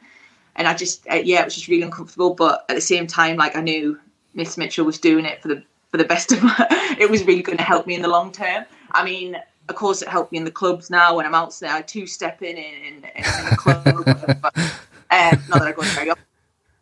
[0.56, 2.34] and I just uh, yeah, it was just really uncomfortable.
[2.34, 3.98] But at the same time, like I knew
[4.34, 6.66] Miss Mitchell was doing it for the for the best of my,
[6.98, 8.64] it was really going to help me in the long term.
[8.92, 9.36] I mean,
[9.68, 12.56] of course, it helped me in the clubs now when I'm out there, two stepping
[12.56, 13.84] in, in, in, in the club.
[14.42, 16.27] but, um, not that I go very often.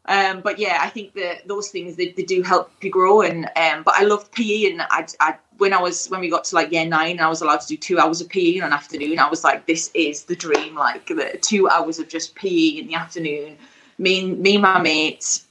[0.09, 3.23] Um, but yeah, I think that those things they, they do help you grow.
[3.23, 6.45] And um, but I loved PE, and I, I when I was when we got
[6.45, 8.73] to like year nine, I was allowed to do two hours of PE in an
[8.73, 9.19] afternoon.
[9.19, 12.87] I was like, this is the dream, like the two hours of just PE in
[12.87, 13.57] the afternoon.
[13.99, 15.47] Me, me, and my mates,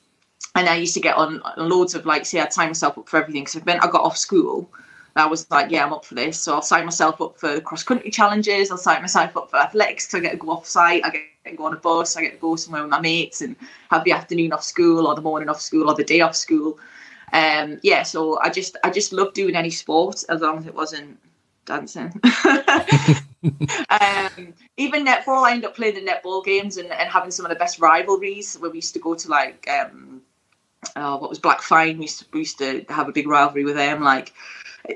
[0.54, 3.18] and I used to get on loads of like, say, I'd sign myself up for
[3.18, 4.70] everything because then I got off school.
[5.16, 6.40] I was like, yeah, I'm up for this.
[6.40, 8.70] So I'll sign myself up for cross country challenges.
[8.70, 11.06] I'll sign myself up for athletics because I get to go off site.
[11.06, 12.16] I get to go on a bus.
[12.16, 13.56] I get to go somewhere with my mates and
[13.92, 16.80] have the afternoon off school or the morning off school or the day off school.
[17.34, 20.76] Um, yeah, so I just I just love doing any sport as long as it
[20.76, 21.20] wasn't
[21.66, 22.14] dancing.
[23.90, 27.50] um, even netball, I ended up playing the netball games and, and having some of
[27.50, 30.22] the best rivalries where we used to go to like um,
[30.96, 31.98] uh, what was Blackfyne.
[31.98, 34.02] We used to, we used to have a big rivalry with them.
[34.02, 34.34] Like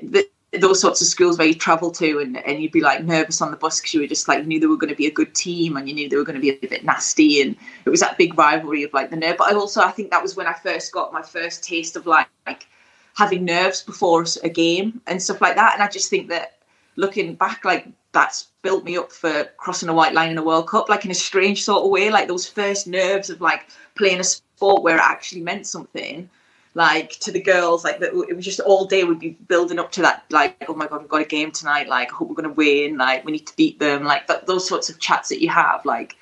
[0.02, 3.42] the, those sorts of schools where you travel to and, and you'd be like nervous
[3.42, 5.06] on the bus because you were just like you knew they were going to be
[5.06, 7.56] a good team and you knew they were going to be a bit nasty and
[7.86, 9.38] it was that big rivalry of like the nerve.
[9.38, 12.08] But I also I think that was when I first got my first taste of
[12.08, 12.68] like, like
[13.16, 15.74] having nerves before a game and stuff like that.
[15.76, 16.58] And I just think that
[16.96, 20.68] looking back like that's built me up for crossing a white line in a World
[20.68, 22.10] Cup like in a strange sort of way.
[22.10, 26.28] Like those first nerves of like playing a sport where it actually meant something
[26.75, 30.01] like to the girls like it was just all day we'd be building up to
[30.01, 32.47] that like oh my god we've got a game tonight like i hope we're going
[32.47, 35.41] to win like we need to beat them like that, those sorts of chats that
[35.41, 36.15] you have like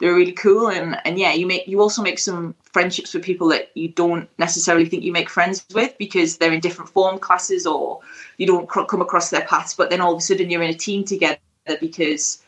[0.00, 0.68] they're really cool.
[0.68, 4.28] And and yeah you make you also make some friendships with people that you don't
[4.38, 8.00] necessarily think you make friends with because they're in different form classes or
[8.38, 10.74] you don't come across their paths but then all of a sudden you're in a
[10.74, 11.38] team together
[11.80, 12.42] because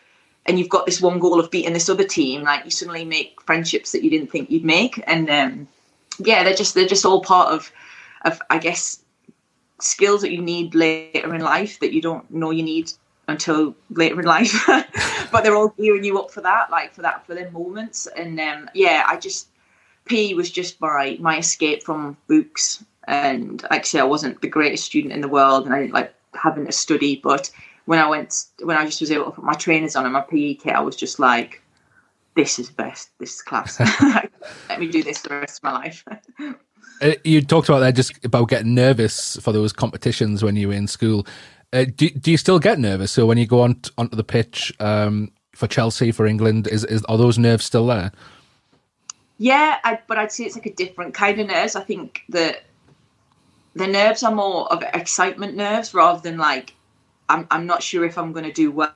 [0.46, 3.40] and you've got this one goal of beating this other team like you suddenly make
[3.42, 5.02] friendships that you didn't think you'd make.
[5.06, 5.68] And um
[6.18, 7.72] yeah, they're just they're just all part of
[8.24, 9.02] of I guess
[9.80, 12.92] skills that you need later in life that you don't know you need
[13.28, 14.64] until later in life.
[15.32, 18.06] but they're all gearing you up for that, like for that for them moments.
[18.16, 19.48] And um, yeah, I just
[20.04, 22.84] P was just my my escape from books.
[23.08, 26.66] And say, I wasn't the greatest student in the world, and I didn't like having
[26.66, 27.16] to study.
[27.16, 27.50] But
[27.86, 30.20] when I went, when I just was able to put my trainers on and my
[30.20, 31.61] PE kit, I was just like,
[32.34, 33.10] this is best.
[33.18, 33.78] This is class.
[34.68, 36.04] Let me do this for the rest of my life.
[37.00, 40.74] uh, you talked about that just about getting nervous for those competitions when you were
[40.74, 41.26] in school.
[41.72, 43.12] Uh, do, do you still get nervous?
[43.12, 46.84] So when you go on t- onto the pitch um, for Chelsea for England, is,
[46.84, 48.12] is are those nerves still there?
[49.38, 51.74] Yeah, I, but I'd say it's like a different kind of nerves.
[51.74, 52.64] I think that
[53.74, 56.74] the nerves are more of excitement nerves rather than like
[57.28, 58.92] I'm I'm not sure if I'm going to do well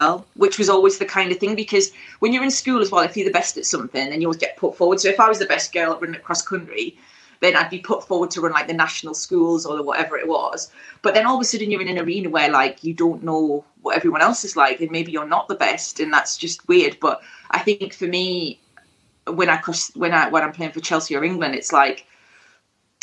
[0.00, 3.04] well, which was always the kind of thing because when you're in school as well,
[3.04, 4.98] if you're the best at something, then you always get put forward.
[4.98, 6.96] So if I was the best girl at running cross country,
[7.40, 10.70] then I'd be put forward to run like the national schools or whatever it was.
[11.02, 13.64] But then all of a sudden you're in an arena where like you don't know
[13.82, 16.96] what everyone else is like, and maybe you're not the best, and that's just weird.
[17.00, 18.58] But I think for me,
[19.26, 22.06] when I cross, when I when I'm playing for Chelsea or England, it's like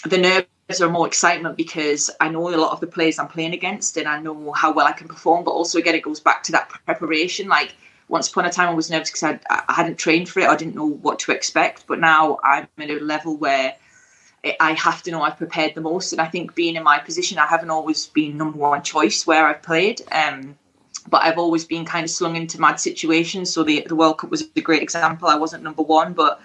[0.06, 3.54] the nerve are more excitement because I know a lot of the players I'm playing
[3.54, 5.46] against and I know how well I can perform.
[5.46, 7.48] But also, again, it goes back to that preparation.
[7.48, 7.74] Like
[8.10, 10.50] once upon a time, I was nervous because I, I hadn't trained for it.
[10.50, 11.88] I didn't know what to expect.
[11.88, 13.76] But now I'm at a level where
[14.60, 16.12] I have to know I've prepared the most.
[16.12, 19.48] And I think being in my position, I haven't always been number one choice where
[19.48, 20.02] I've played.
[20.12, 20.58] Um,
[21.10, 23.54] but I've always been kind of slung into mad situations.
[23.54, 25.30] So the, the World Cup was a great example.
[25.30, 26.42] I wasn't number one, but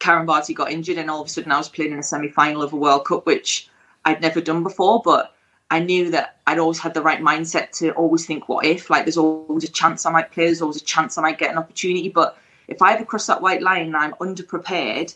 [0.00, 2.28] Karen Bardsley got injured, and all of a sudden I was playing in a semi
[2.28, 3.68] final of a World Cup, which
[4.04, 5.00] I'd never done before.
[5.04, 5.34] But
[5.70, 8.90] I knew that I'd always had the right mindset to always think, what if?
[8.90, 11.52] Like, there's always a chance I might play, there's always a chance I might get
[11.52, 12.08] an opportunity.
[12.08, 12.36] But
[12.66, 15.14] if I ever cross that white line and I'm underprepared,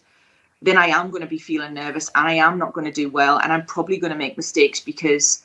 [0.62, 3.10] then I am going to be feeling nervous and I am not going to do
[3.10, 3.38] well.
[3.38, 5.42] And I'm probably going to make mistakes because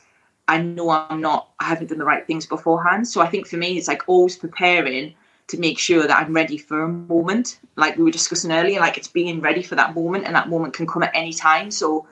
[0.48, 3.08] I know I'm not, I haven't done the right things beforehand.
[3.08, 5.14] So I think for me, it's like always preparing
[5.50, 7.58] to make sure that I'm ready for a moment.
[7.76, 10.74] Like we were discussing earlier, like it's being ready for that moment, and that moment
[10.74, 11.70] can come at any time.
[11.70, 12.06] So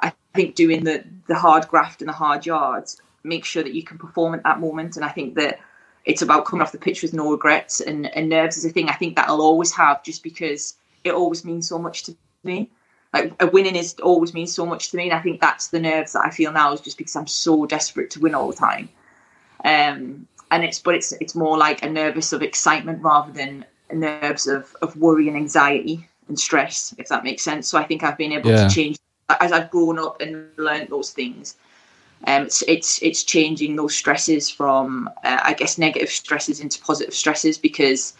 [0.00, 3.82] I think doing the the hard graft and the hard yards, make sure that you
[3.82, 4.96] can perform at that moment.
[4.96, 5.58] And I think that
[6.04, 8.88] it's about coming off the pitch with no regrets and, and nerves is a thing
[8.88, 12.70] I think that I'll always have just because it always means so much to me.
[13.12, 15.04] Like a winning is always means so much to me.
[15.04, 17.64] And I think that's the nerves that I feel now is just because I'm so
[17.64, 18.88] desperate to win all the time.
[19.64, 24.46] Um, and it's but it's it's more like a nervous of excitement rather than nerves
[24.46, 27.68] of of worry and anxiety and stress, if that makes sense.
[27.68, 28.66] So I think I've been able Yeah.
[28.66, 28.98] to change
[29.40, 31.56] as I've grown up and learned those things.
[32.26, 37.14] Um, it's it's it's changing those stresses from uh, I guess negative stresses into positive
[37.14, 38.14] stresses because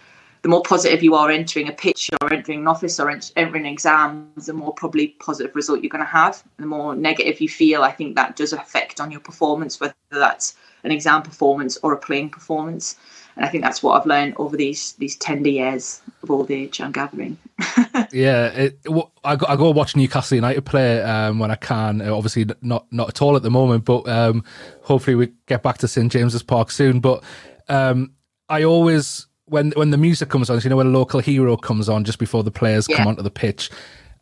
[0.44, 3.64] the more positive you are entering a pitch or entering an office or ent- entering
[3.64, 6.44] exams, the more probably positive result you're going to have.
[6.58, 10.54] The more negative you feel, I think that does affect on your performance, whether that's
[10.82, 12.96] an exam performance or a playing performance.
[13.36, 16.78] And I think that's what I've learned over these these tender years of old age.
[16.78, 17.38] I'm gathering.
[18.12, 18.78] Yeah, it,
[19.24, 22.00] I go, I go watch Newcastle United play um, when I can.
[22.00, 24.44] Uh, Obviously, not not at all at the moment, but um,
[24.82, 27.00] hopefully we get back to St James's Park soon.
[27.00, 27.24] But
[27.68, 28.12] um,
[28.48, 31.56] I always when when the music comes on, so you know when a local hero
[31.56, 33.70] comes on just before the players come onto the pitch,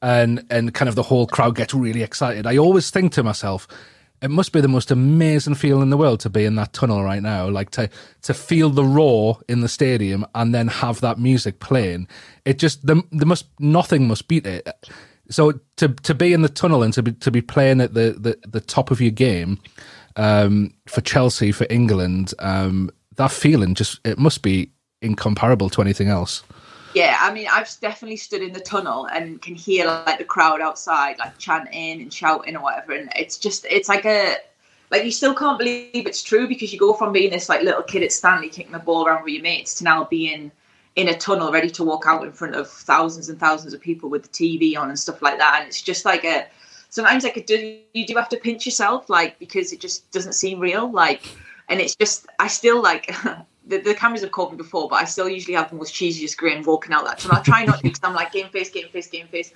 [0.01, 2.47] and and kind of the whole crowd gets really excited.
[2.47, 3.69] I always think to myself.
[4.21, 7.03] It must be the most amazing feeling in the world to be in that tunnel
[7.03, 7.91] right now, like to
[8.23, 12.07] to feel the roar in the stadium and then have that music playing.
[12.45, 14.69] It just there, there must nothing must beat it.
[15.29, 18.15] So to to be in the tunnel and to be to be playing at the
[18.17, 19.59] the, the top of your game
[20.15, 24.71] um, for Chelsea for England, um, that feeling just it must be
[25.03, 26.43] incomparable to anything else.
[26.95, 30.61] Yeah, I mean, I've definitely stood in the tunnel and can hear like the crowd
[30.61, 34.37] outside, like chanting and shouting or whatever, and it's just it's like a
[34.91, 37.83] like you still can't believe it's true because you go from being this like little
[37.83, 40.53] kid at Stanley kicking the ball around with your mates to now being
[40.97, 44.11] in a tunnel ready to walk out in front of thousands and thousands of people
[44.11, 46.47] with the TV on and stuff like that, and it's just like a
[46.91, 50.35] sometimes like a, do you do have to pinch yourself like because it just doesn't
[50.35, 51.27] seem real like
[51.71, 53.11] and it's just I still like
[53.67, 56.37] the, the cameras have caught me before, but I still usually have the most cheesiest
[56.37, 57.39] grin walking out that tunnel.
[57.39, 59.53] I try not to because I'm like game face, game face, game face.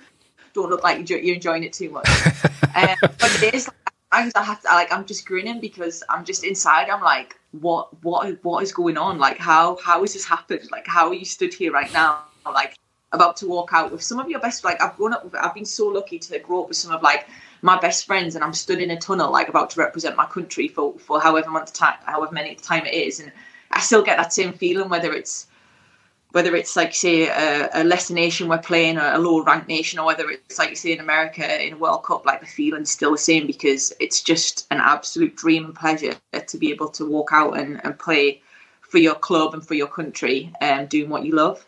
[0.53, 2.07] Don't look like you're, you're enjoying it too much.
[2.75, 3.75] um, but it is like,
[4.11, 6.89] I have to like I'm just grinning because I'm just inside.
[6.89, 9.19] I'm like, what what what is going on?
[9.19, 10.69] Like how how has this happened?
[10.71, 12.23] Like how are you stood here right now?
[12.45, 12.77] Like
[13.11, 15.53] about to walk out with some of your best like I've grown up with I've
[15.53, 17.27] been so lucky to grow up with some of like
[17.61, 20.67] my best friends and I'm stood in a tunnel like about to represent my country
[20.67, 23.31] for for however month time however many time it is and
[23.71, 25.47] I still get that same feeling whether it's
[26.31, 29.97] whether it's like say a, a lesser nation we're playing a, a lower ranked nation
[29.99, 32.91] or whether it's like you say in America in a World Cup like the feeling's
[32.91, 36.13] still the same because it's just an absolute dream and pleasure
[36.45, 38.41] to be able to walk out and, and play
[38.81, 41.65] for your club and for your country and doing what you love.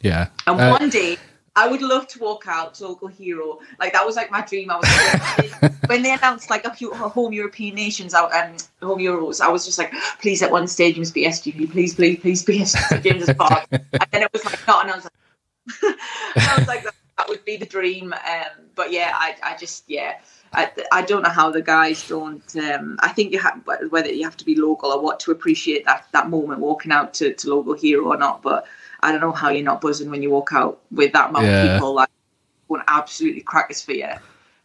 [0.00, 1.16] Yeah, And Uh, one day,
[1.54, 3.58] I would love to walk out to local hero.
[3.78, 4.70] Like that was like my dream.
[4.70, 9.40] I was when they announced like a few home European nations out um home Euros.
[9.40, 11.70] I was just like, please at one stage must be SJP.
[11.70, 13.66] Please, please, please be SGP James's Park.
[13.70, 15.96] and then it was like not, and I was like,
[16.36, 18.14] I was like that, that would be the dream.
[18.14, 20.18] Um, but yeah, I, I just yeah.
[20.54, 22.56] I, I don't know how the guys don't.
[22.56, 25.86] Um, I think you have whether you have to be local or what to appreciate
[25.86, 28.42] that that moment walking out to, to local hero or not.
[28.42, 28.66] But
[29.02, 31.64] I don't know how you're not buzzing when you walk out with that amount Yeah.
[31.64, 32.08] of people like
[32.68, 34.08] going absolutely crackers for you.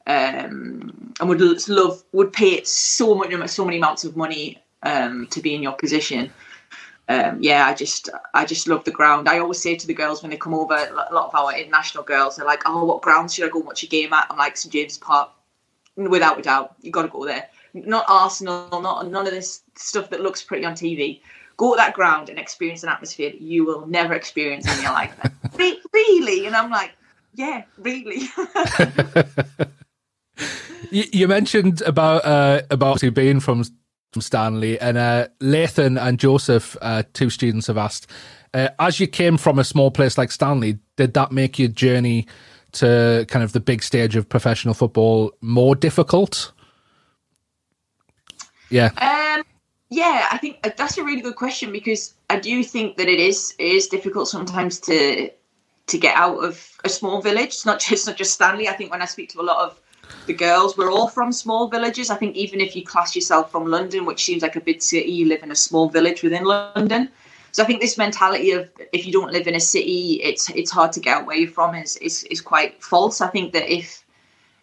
[0.05, 5.41] Um, and would love would pay so much so many amounts of money um, to
[5.41, 6.31] be in your position.
[7.09, 9.27] Um, yeah, I just I just love the ground.
[9.29, 12.03] I always say to the girls when they come over, a lot of our international
[12.03, 14.37] girls, they're like, "Oh, what ground should I go and watch a game at?" I'm
[14.37, 15.31] like, "St James Park."
[15.95, 17.49] Without a doubt, you've got to go there.
[17.73, 21.21] Not Arsenal, not none of this stuff that looks pretty on TV.
[21.57, 24.91] Go to that ground and experience an atmosphere that you will never experience in your
[24.91, 25.13] life.
[25.57, 26.45] Re- really?
[26.45, 26.91] And I'm like,
[27.33, 28.27] yeah, really.
[30.91, 33.63] You, you mentioned about uh, about you being from
[34.13, 38.09] from Stanley and uh, Lathan and Joseph, uh, two students have asked,
[38.53, 42.25] uh, as you came from a small place like Stanley, did that make your journey
[42.73, 46.53] to kind of the big stage of professional football more difficult?
[48.69, 49.26] Yeah, Um,
[49.89, 53.19] yeah, I think uh, that's a really good question because I do think that it
[53.19, 55.29] is it is difficult sometimes to
[55.87, 57.47] to get out of a small village.
[57.47, 58.67] It's not just not just Stanley.
[58.67, 59.79] I think when I speak to a lot of
[60.25, 62.09] the girls, we're all from small villages.
[62.09, 65.09] I think even if you class yourself from London, which seems like a big city,
[65.09, 67.09] you live in a small village within London.
[67.53, 70.71] So I think this mentality of if you don't live in a city, it's it's
[70.71, 73.21] hard to get away from is is, is quite false.
[73.21, 74.03] I think that if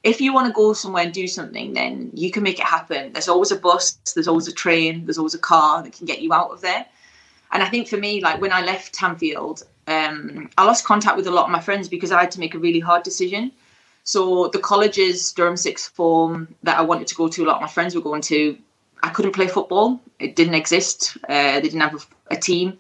[0.05, 3.13] if you want to go somewhere and do something, then you can make it happen.
[3.15, 6.21] There's always a bus, there's always a train, there's always a car that can get
[6.21, 6.85] you out of there.
[7.51, 11.27] And I think for me, like when I left Tanfield, um, I lost contact with
[11.27, 13.51] a lot of my friends because I had to make a really hard decision.
[14.03, 17.63] So the colleges, Durham Sixth Form, that I wanted to go to, a lot of
[17.63, 18.59] my friends were going to.
[19.03, 21.17] I couldn't play football; it didn't exist.
[21.29, 22.79] Uh, they didn't have a, a team.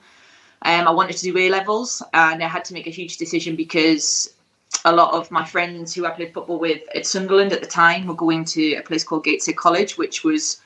[0.62, 3.56] Um, I wanted to do A levels, and I had to make a huge decision
[3.56, 4.34] because
[4.84, 8.06] a lot of my friends who I played football with at Sunderland at the time
[8.06, 10.60] were going to a place called Gateshead College, which was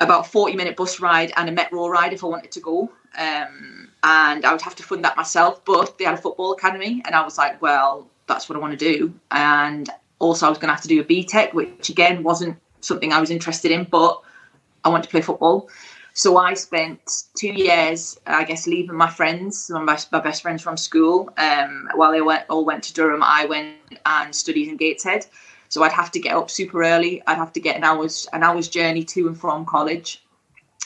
[0.00, 2.90] about 40 minute bus ride and a metro ride if I wanted to go.
[3.16, 5.64] Um, and I would have to fund that myself.
[5.64, 8.78] But they had a football academy, and I was like, well, that's what I want
[8.78, 9.14] to do.
[9.30, 9.88] And
[10.18, 13.20] also, I was going to have to do a BTEC, which again wasn't something I
[13.20, 14.20] was interested in, but
[14.84, 15.68] I wanted to play football.
[16.16, 20.76] So I spent two years, I guess, leaving my friends, my, my best friends from
[20.76, 21.28] school.
[21.36, 25.26] Um, while they went, all went to Durham, I went and studied in Gateshead.
[25.68, 27.20] So I'd have to get up super early.
[27.26, 30.22] I'd have to get an hour's an hour's journey to and from college.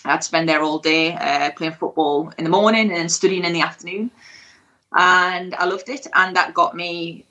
[0.06, 3.60] I'd spend there all day uh, playing football in the morning and studying in the
[3.60, 4.10] afternoon.
[4.94, 6.06] And I loved it.
[6.14, 7.26] And that got me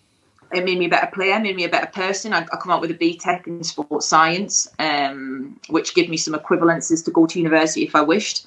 [0.53, 2.33] it made me a better player, made me a better person.
[2.33, 6.33] I, I come out with a BTEC in sports science, um, which gave me some
[6.33, 8.45] equivalences to go to university if I wished.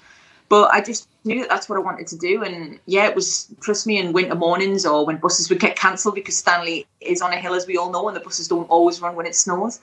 [0.48, 2.42] But I just knew that that's what I wanted to do.
[2.42, 6.16] And yeah, it was, trust me, in winter mornings or when buses would get cancelled
[6.16, 9.00] because Stanley is on a hill, as we all know, and the buses don't always
[9.00, 9.80] run when it snows.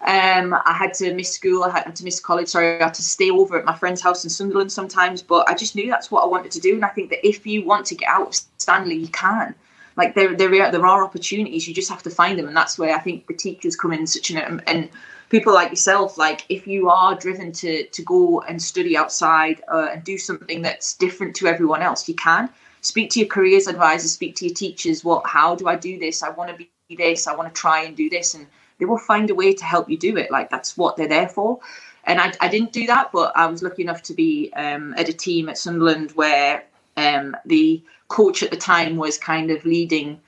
[0.00, 3.02] Um, I had to miss school, I had to miss college, sorry, I had to
[3.02, 5.22] stay over at my friend's house in Sunderland sometimes.
[5.22, 6.74] But I just knew that's what I wanted to do.
[6.74, 9.54] And I think that if you want to get out of Stanley, you can
[9.96, 12.78] like there there are, there are opportunities you just have to find them and that's
[12.78, 14.90] where i think the teachers come in such an and
[15.30, 19.88] people like yourself like if you are driven to to go and study outside uh,
[19.92, 22.50] and do something that's different to everyone else you can.
[22.82, 26.22] Speak to your careers advisors speak to your teachers what how do i do this?
[26.22, 28.46] I want to be this i want to try and do this and
[28.78, 31.28] they will find a way to help you do it like that's what they're there
[31.28, 31.60] for.
[32.04, 35.08] And I, I didn't do that but i was lucky enough to be um, at
[35.08, 36.64] a team at sunderland where
[36.96, 40.20] um, the coach at the time was kind of leading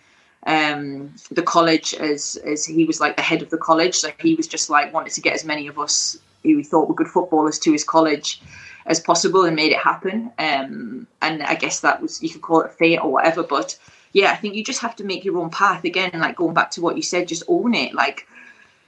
[0.46, 3.96] um, the college as as he was like the head of the college.
[3.96, 6.88] So he was just like wanted to get as many of us who he thought
[6.88, 8.42] were good footballers to his college
[8.86, 10.32] as possible and made it happen.
[10.38, 13.42] Um, and I guess that was you could call it fate or whatever.
[13.42, 13.78] But
[14.12, 16.10] yeah, I think you just have to make your own path again.
[16.14, 17.94] Like going back to what you said, just own it.
[17.94, 18.26] Like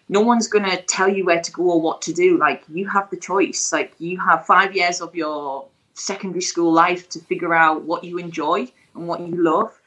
[0.09, 2.37] no one's gonna tell you where to go or what to do.
[2.37, 3.73] Like you have the choice.
[3.73, 8.19] Like you have five years of your secondary school life to figure out what you
[8.19, 9.81] enjoy and what you love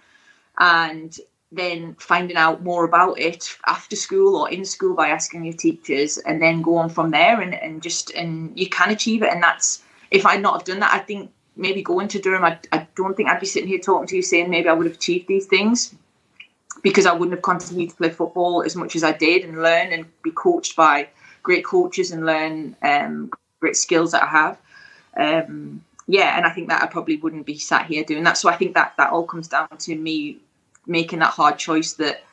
[0.60, 1.20] and
[1.52, 6.18] then finding out more about it after school or in school by asking your teachers
[6.18, 9.32] and then go on from there and, and just and you can achieve it.
[9.32, 12.60] And that's if I'd not have done that I think maybe going to Durham I,
[12.72, 14.96] I don't think I'd be sitting here talking to you saying maybe I would have
[14.96, 15.96] achieved these things
[16.84, 19.94] because I wouldn't have continued to play football as much as I did and learn
[19.94, 21.08] and be coached by
[21.44, 24.58] great coaches and learn um, great skills that I have.
[25.16, 28.38] Um, yeah, and I think that I probably wouldn't be sat here doing that.
[28.38, 30.38] So I think that that all comes down to me
[30.86, 32.24] making that hard choice that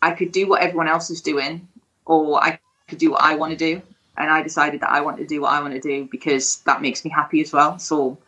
[0.00, 1.68] I could do what everyone else is doing,
[2.06, 3.82] or I could do what I want to do.
[4.16, 6.80] And I decided that I want to do what I want to do because that
[6.82, 7.78] makes me happy as well.
[7.78, 8.18] So,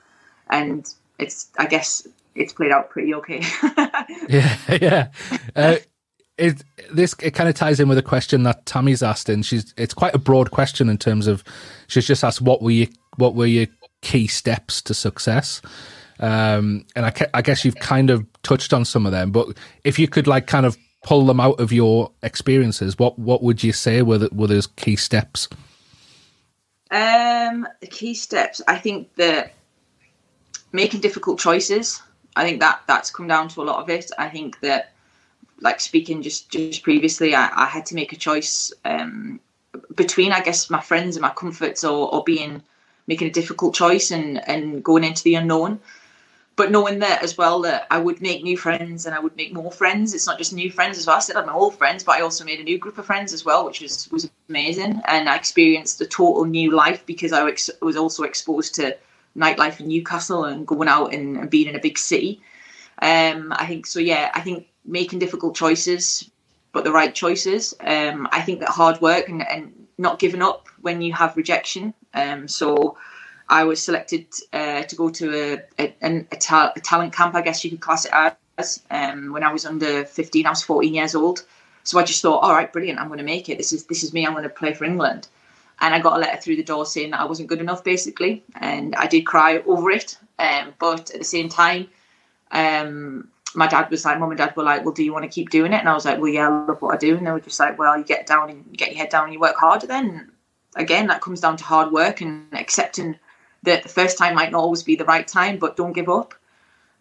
[0.51, 0.87] and
[1.19, 3.43] it's I guess it's played out pretty okay.
[4.29, 5.09] yeah, yeah.
[5.57, 5.77] Uh,
[6.37, 9.73] it this it kind of ties in with a question that Tammy's asked, and she's
[9.79, 11.43] it's quite a broad question in terms of
[11.87, 13.67] she's just asked what were you what were your
[14.01, 15.63] key steps to success.
[16.19, 19.99] Um, and I, I guess you've kind of touched on some of them, but if
[19.99, 23.73] you could like kind of pull them out of your experiences, what what would you
[23.73, 25.49] say were the, were those key steps?
[26.91, 29.55] Um, the key steps, I think that
[30.73, 32.03] making difficult choices.
[32.37, 34.11] I think that that's come down to a lot of it.
[34.19, 34.93] I think that,
[35.61, 39.41] like speaking just just previously, I, I had to make a choice um,
[39.95, 42.63] between, I guess, my friends and my comforts, or, or being
[43.12, 45.81] making a difficult choice and and going into the unknown
[46.61, 49.51] but knowing that as well that I would make new friends and I would make
[49.55, 50.12] more friends.
[50.12, 51.16] It's not just new friends as well.
[51.16, 53.33] I still had my old friends, but I also made a new group of friends
[53.33, 55.01] as well, which was was amazing.
[55.07, 57.42] And I experienced a total new life because I
[57.81, 58.94] was also exposed to
[59.35, 62.42] nightlife in Newcastle and going out and, and being in a big city.
[63.01, 63.99] Um, I think so.
[63.99, 66.31] Yeah, I think making difficult choices,
[66.73, 67.75] but the right choices.
[67.81, 71.94] Um, I think that hard work and, and not giving up when you have rejection.
[72.14, 72.96] Um, so
[73.49, 77.42] I was selected uh, to go to a, a, a, ta- a, talent camp, I
[77.42, 78.12] guess you could class it
[78.59, 78.83] as.
[78.90, 81.44] Um, when I was under 15, I was 14 years old.
[81.83, 83.57] So I just thought, all right, brilliant, I'm going to make it.
[83.57, 84.27] This is this is me.
[84.27, 85.29] I'm going to play for England.
[85.81, 88.44] And I got a letter through the door saying that I wasn't good enough, basically.
[88.61, 90.18] And I did cry over it.
[90.38, 91.88] Um, but at the same time,
[92.53, 95.31] um, my dad was like, Mum and Dad were like, Well, do you want to
[95.31, 95.81] keep doing it?
[95.81, 97.17] And I was like, Well, yeah, I love what I do.
[97.17, 99.33] And they were just like, Well, you get down and get your head down and
[99.33, 100.31] you work harder then.
[100.77, 103.18] Again, that comes down to hard work and accepting
[103.62, 106.35] that the first time might not always be the right time, but don't give up.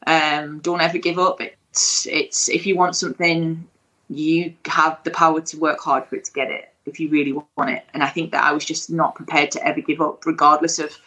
[0.08, 1.42] Um, don't ever give up.
[1.42, 3.68] It's it's if you want something,
[4.10, 7.34] you have the power to work hard for it to get it if you really
[7.34, 7.86] want it.
[7.94, 10.98] And I think that I was just not prepared to ever give up, regardless of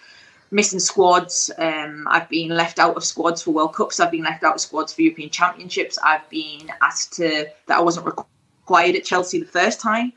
[0.50, 1.50] missing squads.
[1.58, 3.98] Um, I've been left out of squads for World Cups.
[3.98, 5.98] I've been left out of squads for European Championships.
[5.98, 10.12] I've been asked to that I wasn't required at Chelsea the first time,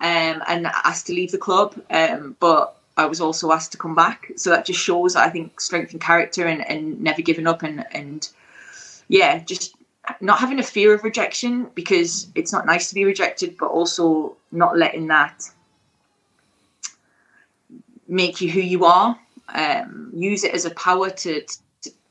[0.00, 1.74] um, and asked to leave the club.
[1.90, 4.32] Um, but I was also asked to come back.
[4.36, 7.84] So that just shows, I think, strength and character and, and never giving up and,
[7.92, 8.28] and
[9.08, 9.74] yeah, just
[10.20, 14.36] not having a fear of rejection because it's not nice to be rejected, but also
[14.52, 15.50] not letting that
[18.06, 19.18] make you who you are.
[19.48, 21.44] Um, use it as a power to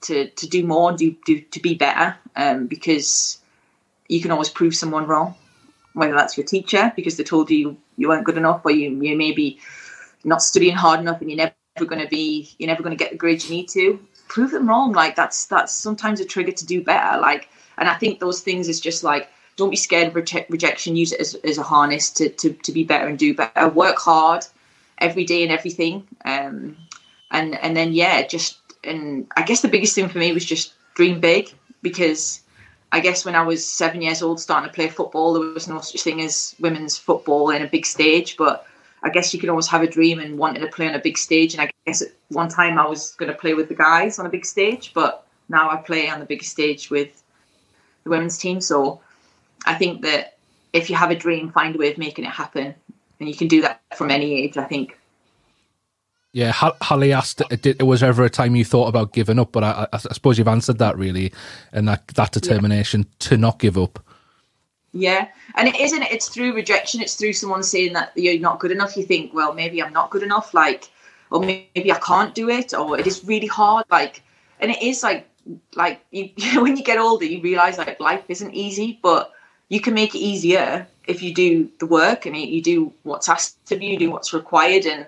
[0.01, 3.39] to, to do more, do, do to be better, um, because
[4.07, 5.33] you can always prove someone wrong,
[5.93, 9.17] whether that's your teacher because they told you you weren't good enough, or you you
[9.17, 9.59] maybe
[10.23, 11.53] not studying hard enough and you're never
[11.85, 13.99] going to be you're never going to get the grades you need to.
[14.27, 14.93] Prove them wrong.
[14.93, 17.19] Like that's that's sometimes a trigger to do better.
[17.19, 20.95] Like, and I think those things is just like don't be scared of reje- rejection.
[20.95, 23.69] Use it as, as a harness to, to to be better and do better.
[23.69, 24.45] Work hard
[24.97, 26.07] every day and everything.
[26.25, 26.77] Um,
[27.31, 30.73] and and then yeah, just and I guess the biggest thing for me was just
[30.95, 32.42] dream big because
[32.93, 35.81] I guess when I was seven years old starting to play football, there was no
[35.81, 38.37] such thing as women's football in a big stage.
[38.37, 38.67] But
[39.01, 41.17] I guess you can always have a dream and wanting to play on a big
[41.17, 41.55] stage.
[41.55, 44.27] And I guess at one time I was going to play with the guys on
[44.27, 47.23] a big stage, but now I play on the biggest stage with
[48.03, 48.61] the women's team.
[48.61, 49.01] So
[49.65, 50.37] I think that
[50.71, 52.75] if you have a dream, find a way of making it happen.
[53.19, 54.99] And you can do that from any age, I think.
[56.33, 59.51] Yeah, Holly asked, uh, did, was ever a time you thought about giving up?
[59.51, 61.31] But I, I, suppose you've answered that really,
[61.71, 63.15] and that, that determination yeah.
[63.19, 64.03] to not give up.
[64.93, 66.01] Yeah, and it isn't.
[66.03, 67.01] It's through rejection.
[67.01, 68.97] It's through someone saying that you're not good enough.
[68.97, 70.55] You think, well, maybe I'm not good enough.
[70.55, 70.89] Like,
[71.29, 73.85] or maybe I can't do it, or it is really hard.
[73.91, 74.23] Like,
[74.59, 75.29] and it is like,
[75.75, 76.31] like you,
[76.63, 79.31] when you get older, you realize like life isn't easy, but
[79.69, 83.71] you can make it easier if you do the work and you do what's asked
[83.71, 85.05] of you, you do what's required, and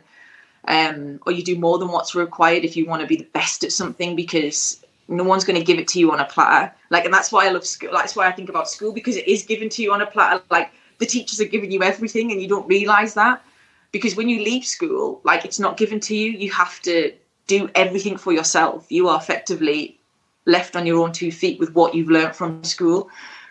[0.67, 3.63] um, or you do more than what's required if you want to be the best
[3.63, 6.73] at something because no one's going to give it to you on a platter.
[6.89, 7.91] Like, and that's why I love school.
[7.93, 10.43] That's why I think about school because it is given to you on a platter.
[10.49, 13.43] Like, the teachers are giving you everything and you don't realize that
[13.91, 16.31] because when you leave school, like, it's not given to you.
[16.31, 17.13] You have to
[17.47, 18.87] do everything for yourself.
[18.89, 19.99] You are effectively
[20.45, 23.09] left on your own two feet with what you've learned from school.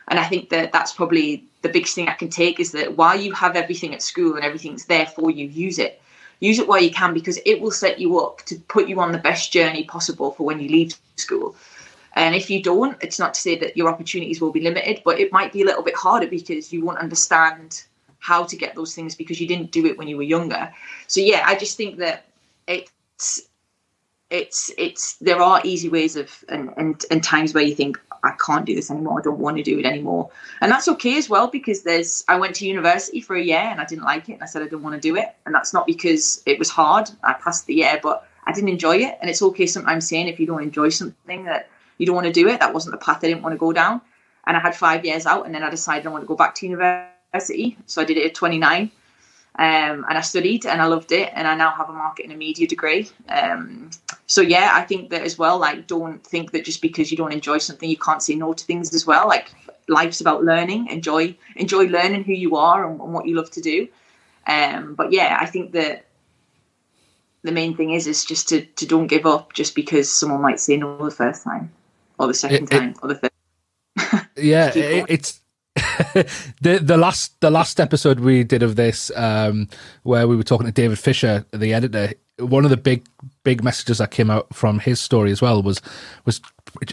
[0.08, 3.18] And I think that that's probably the biggest thing I can take is that while
[3.18, 6.02] you have everything at school and everything's there for you, use it
[6.44, 9.12] use it where you can because it will set you up to put you on
[9.12, 11.56] the best journey possible for when you leave school.
[12.14, 15.18] And if you don't, it's not to say that your opportunities will be limited, but
[15.18, 17.84] it might be a little bit harder because you won't understand
[18.18, 20.72] how to get those things because you didn't do it when you were younger.
[21.08, 22.26] So yeah, I just think that
[22.66, 23.42] it's
[24.30, 28.32] it's it's there are easy ways of and and, and times where you think I
[28.44, 29.20] can't do this anymore.
[29.20, 30.30] I don't want to do it anymore.
[30.60, 33.80] And that's okay as well because there's I went to university for a year and
[33.80, 35.34] I didn't like it and I said I didn't want to do it.
[35.44, 37.10] And that's not because it was hard.
[37.22, 39.18] I passed the year, but I didn't enjoy it.
[39.20, 41.68] And it's okay sometimes saying if you don't enjoy something that
[41.98, 43.72] you don't want to do it, that wasn't the path I didn't want to go
[43.72, 44.00] down.
[44.46, 46.54] And I had five years out and then I decided I want to go back
[46.56, 47.76] to university.
[47.86, 48.90] So I did it at 29
[49.56, 52.38] um, and I studied and I loved it, and I now have a marketing and
[52.38, 53.08] media degree.
[53.28, 53.90] Um,
[54.26, 55.58] so yeah, I think that as well.
[55.58, 58.64] Like, don't think that just because you don't enjoy something, you can't say no to
[58.64, 59.28] things as well.
[59.28, 59.52] Like,
[59.88, 60.88] life's about learning.
[60.88, 63.86] Enjoy enjoy learning who you are and, and what you love to do.
[64.46, 66.06] Um, but yeah, I think that
[67.44, 70.58] the main thing is is just to to don't give up just because someone might
[70.58, 71.70] say no the first time
[72.18, 74.26] or the second it, time it, or the third.
[74.36, 75.40] yeah, it, it's
[76.60, 79.68] the the last the last episode we did of this, um,
[80.04, 83.06] where we were talking to David Fisher, the editor, one of the big
[83.42, 85.80] big messages that came out from his story as well was
[86.26, 86.40] was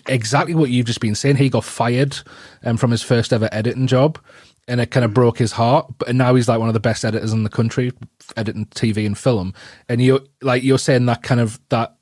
[0.08, 1.36] exactly what you've just been saying.
[1.36, 2.18] He got fired
[2.64, 4.20] um, from his first ever editing job,
[4.68, 5.86] and it kind of broke his heart.
[6.00, 7.92] But now he's like one of the best editors in the country,
[8.36, 9.54] editing TV and film.
[9.90, 11.96] And you like you're saying that kind of that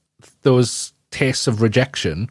[0.43, 2.29] those tastes of rejection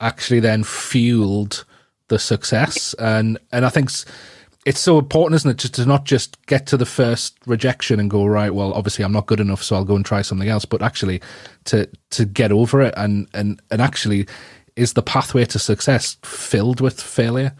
[0.00, 1.64] actually then fueled
[2.08, 2.94] the success.
[2.98, 3.90] And and I think
[4.66, 8.10] it's so important, isn't it, just to not just get to the first rejection and
[8.10, 8.52] go right.
[8.52, 10.64] Well, obviously I'm not good enough, so I'll go and try something else.
[10.64, 11.20] But actually,
[11.64, 14.26] to to get over it and and and actually,
[14.76, 17.54] is the pathway to success filled with failure?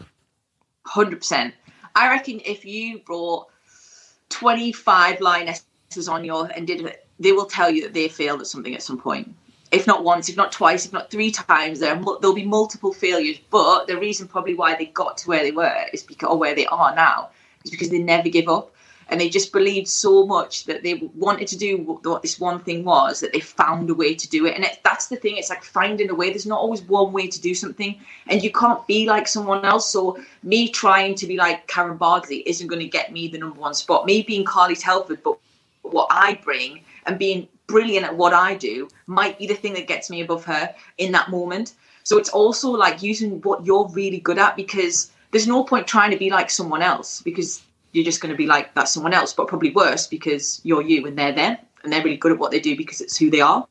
[0.85, 1.53] Hundred percent.
[1.95, 3.47] I reckon if you brought
[4.29, 8.07] twenty five line lionesses on your and did it, they will tell you that they
[8.07, 9.35] failed at something at some point
[9.71, 13.37] if not once, if not twice, if not three times, there there'll be multiple failures.
[13.49, 16.55] But the reason probably why they got to where they were is because, or where
[16.55, 17.29] they are now,
[17.63, 18.73] is because they never give up,
[19.09, 22.83] and they just believed so much that they wanted to do what this one thing
[22.83, 24.55] was that they found a way to do it.
[24.55, 26.29] And it, that's the thing; it's like finding a way.
[26.29, 29.91] There's not always one way to do something, and you can't be like someone else.
[29.91, 33.59] So me trying to be like Karen Bardsley isn't going to get me the number
[33.59, 34.07] one spot.
[34.07, 35.37] Me being Carly Telford, but
[35.83, 39.87] what I bring and being brilliant at what I do might be the thing that
[39.87, 41.73] gets me above her in that moment.
[42.03, 46.11] So it's also like using what you're really good at because there's no point trying
[46.11, 47.61] to be like someone else because
[47.91, 51.05] you're just going to be like that someone else, but probably worse because you're you
[51.07, 51.57] and they're them.
[51.83, 53.65] and they're really good at what they do because it's who they are.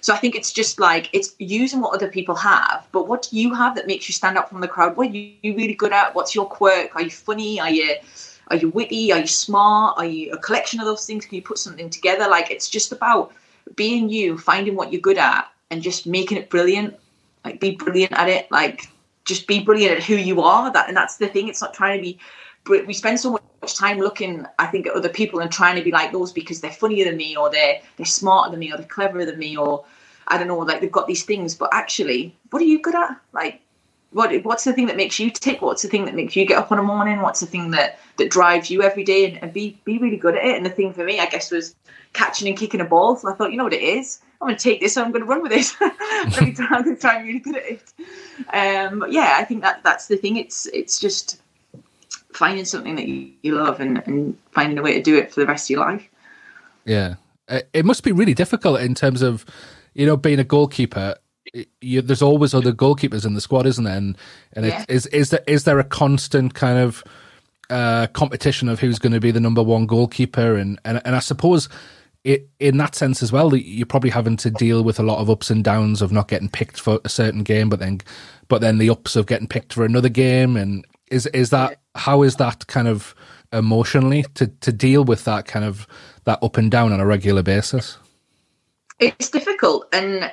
[0.00, 3.38] So I think it's just like it's using what other people have, but what do
[3.38, 4.96] you have that makes you stand out from the crowd?
[4.96, 6.14] What are you really good at?
[6.14, 6.94] What's your quirk?
[6.94, 7.58] Are you funny?
[7.60, 7.96] Are you
[8.48, 9.12] are you witty?
[9.12, 9.98] Are you smart?
[9.98, 11.26] Are you a collection of those things?
[11.26, 12.28] Can you put something together?
[12.28, 13.32] Like it's just about
[13.74, 16.94] being you, finding what you're good at, and just making it brilliant.
[17.44, 18.50] Like be brilliant at it.
[18.50, 18.88] Like
[19.24, 20.72] just be brilliant at who you are.
[20.72, 21.48] That and that's the thing.
[21.48, 22.18] It's not trying to be.
[22.86, 25.92] We spend so much time looking, I think, at other people and trying to be
[25.92, 28.86] like those because they're funnier than me, or they're they're smarter than me, or they're
[28.86, 29.84] cleverer than me, or
[30.28, 31.54] I don't know, like they've got these things.
[31.54, 33.20] But actually, what are you good at?
[33.32, 33.60] Like,
[34.16, 35.60] what what's the thing that makes you tick?
[35.60, 37.20] What's the thing that makes you get up on a morning?
[37.20, 39.26] What's the thing that that drives you every day?
[39.26, 40.56] And, and be be really good at it.
[40.56, 41.76] And the thing for me, I guess, was
[42.14, 43.16] catching and kicking a ball.
[43.16, 44.20] So I thought, you know what it is.
[44.40, 45.70] I'm going to take this and I'm going to run with it.
[45.80, 47.92] I'm really good at it.
[48.54, 50.38] Um, but yeah, I think that that's the thing.
[50.38, 51.42] It's it's just
[52.32, 55.40] finding something that you, you love and, and finding a way to do it for
[55.40, 56.08] the rest of your life.
[56.86, 57.16] Yeah,
[57.48, 59.44] it must be really difficult in terms of
[59.92, 61.16] you know being a goalkeeper.
[61.80, 63.96] You, there's always other goalkeepers in the squad, isn't there?
[63.96, 64.16] And,
[64.52, 64.82] and Yeah.
[64.82, 67.04] it, is is there is there a constant kind of
[67.70, 70.56] uh, competition of who's going to be the number one goalkeeper?
[70.56, 71.68] And and, and I suppose
[72.24, 75.30] it, in that sense as well, you're probably having to deal with a lot of
[75.30, 78.00] ups and downs of not getting picked for a certain game, but then
[78.48, 80.56] but then the ups of getting picked for another game.
[80.56, 83.14] And is is that how is that kind of
[83.52, 85.86] emotionally to to deal with that kind of
[86.24, 87.98] that up and down on a regular basis?
[88.98, 90.32] it's difficult and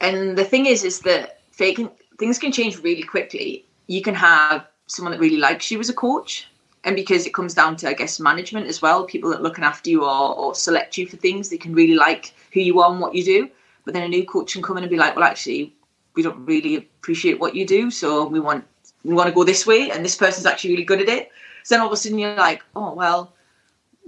[0.00, 3.64] and the thing is is that things can change really quickly.
[3.86, 6.48] You can have someone that really likes you as a coach.
[6.84, 9.64] And because it comes down to i guess management as well people that are looking
[9.64, 12.90] after you or, or select you for things they can really like who you are
[12.90, 13.50] and what you do.
[13.84, 15.74] But then a new coach can come in and be like well actually
[16.14, 18.64] we don't really appreciate what you do so we want
[19.04, 21.30] we want to go this way and this person's actually really good at it.
[21.64, 23.34] So then all of a sudden you're like oh well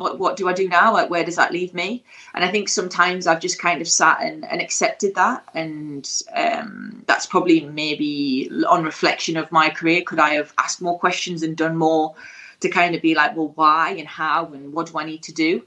[0.01, 0.93] what what do I do now?
[0.93, 2.03] Like where does that leave me?
[2.35, 7.05] And I think sometimes I've just kind of sat and, and accepted that, and um,
[7.07, 10.03] that's probably maybe on reflection of my career.
[10.03, 12.15] Could I have asked more questions and done more
[12.61, 15.33] to kind of be like, well, why and how and what do I need to
[15.33, 15.63] do?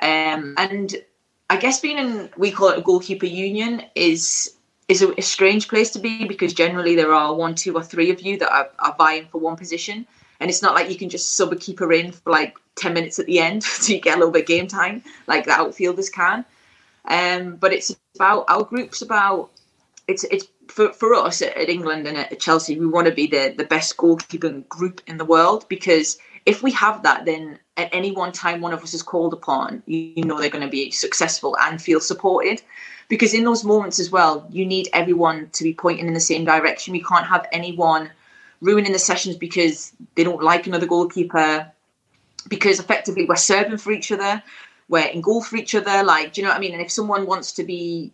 [0.00, 0.94] Um, and
[1.48, 4.56] I guess being in we call it a goalkeeper union is
[4.88, 8.10] is a, a strange place to be because generally there are one, two, or three
[8.10, 10.06] of you that are, are vying for one position.
[10.38, 13.18] And it's not like you can just sub a keeper in for like 10 minutes
[13.18, 16.44] at the end so you get a little bit game time like the outfielders can.
[17.08, 19.50] Um, but it's about our group's about
[20.08, 23.54] it's it's for, for us at, England and at Chelsea, we want to be the,
[23.56, 28.12] the best goalkeeping group in the world because if we have that, then at any
[28.12, 30.90] one time one of us is called upon, you, you know they're going to be
[30.90, 32.62] successful and feel supported.
[33.08, 36.44] Because in those moments as well, you need everyone to be pointing in the same
[36.44, 36.92] direction.
[36.92, 38.10] We can't have anyone
[38.60, 41.70] ruining the sessions because they don't like another goalkeeper
[42.48, 44.42] because effectively we're serving for each other,
[44.88, 46.02] we're in goal for each other.
[46.02, 46.72] Like, do you know what I mean?
[46.72, 48.12] And if someone wants to be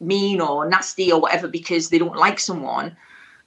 [0.00, 2.96] mean or nasty or whatever because they don't like someone,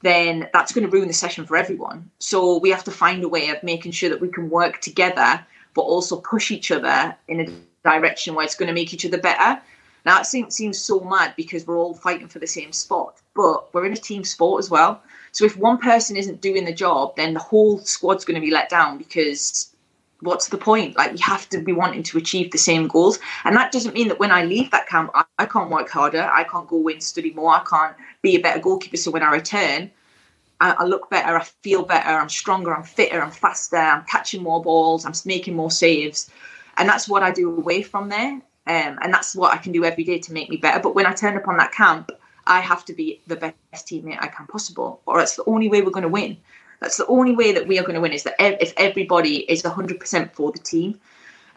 [0.02, 2.10] then that's going to ruin the session for everyone.
[2.20, 5.46] So we have to find a way of making sure that we can work together,
[5.74, 9.18] but also push each other in a direction where it's going to make each other
[9.18, 9.62] better.
[10.06, 13.74] Now it seems, seems so mad because we're all fighting for the same spot, but
[13.74, 15.02] we're in a team sport as well.
[15.36, 18.54] So if one person isn't doing the job, then the whole squad's going to be
[18.54, 19.76] let down because
[20.22, 20.96] what's the point?
[20.96, 24.08] Like you have to be wanting to achieve the same goals, and that doesn't mean
[24.08, 26.24] that when I leave that camp, I, I can't work harder.
[26.24, 27.52] I can't go in study more.
[27.52, 28.96] I can't be a better goalkeeper.
[28.96, 29.92] So when I return,
[30.62, 31.38] I, I look better.
[31.38, 32.12] I feel better.
[32.12, 32.74] I'm stronger.
[32.74, 33.22] I'm fitter.
[33.22, 33.76] I'm faster.
[33.76, 35.06] I'm catching more balls.
[35.06, 36.32] I'm making more saves,
[36.78, 38.42] and that's what I do away from there.
[38.68, 40.80] Um, and that's what I can do every day to make me better.
[40.80, 42.10] But when I turn up on that camp,
[42.48, 45.82] I have to be the best teammate I can possible, or it's the only way
[45.82, 46.38] we're going to win.
[46.80, 49.64] That's the only way that we are going to win is that if everybody is
[49.64, 51.00] 100% for the team.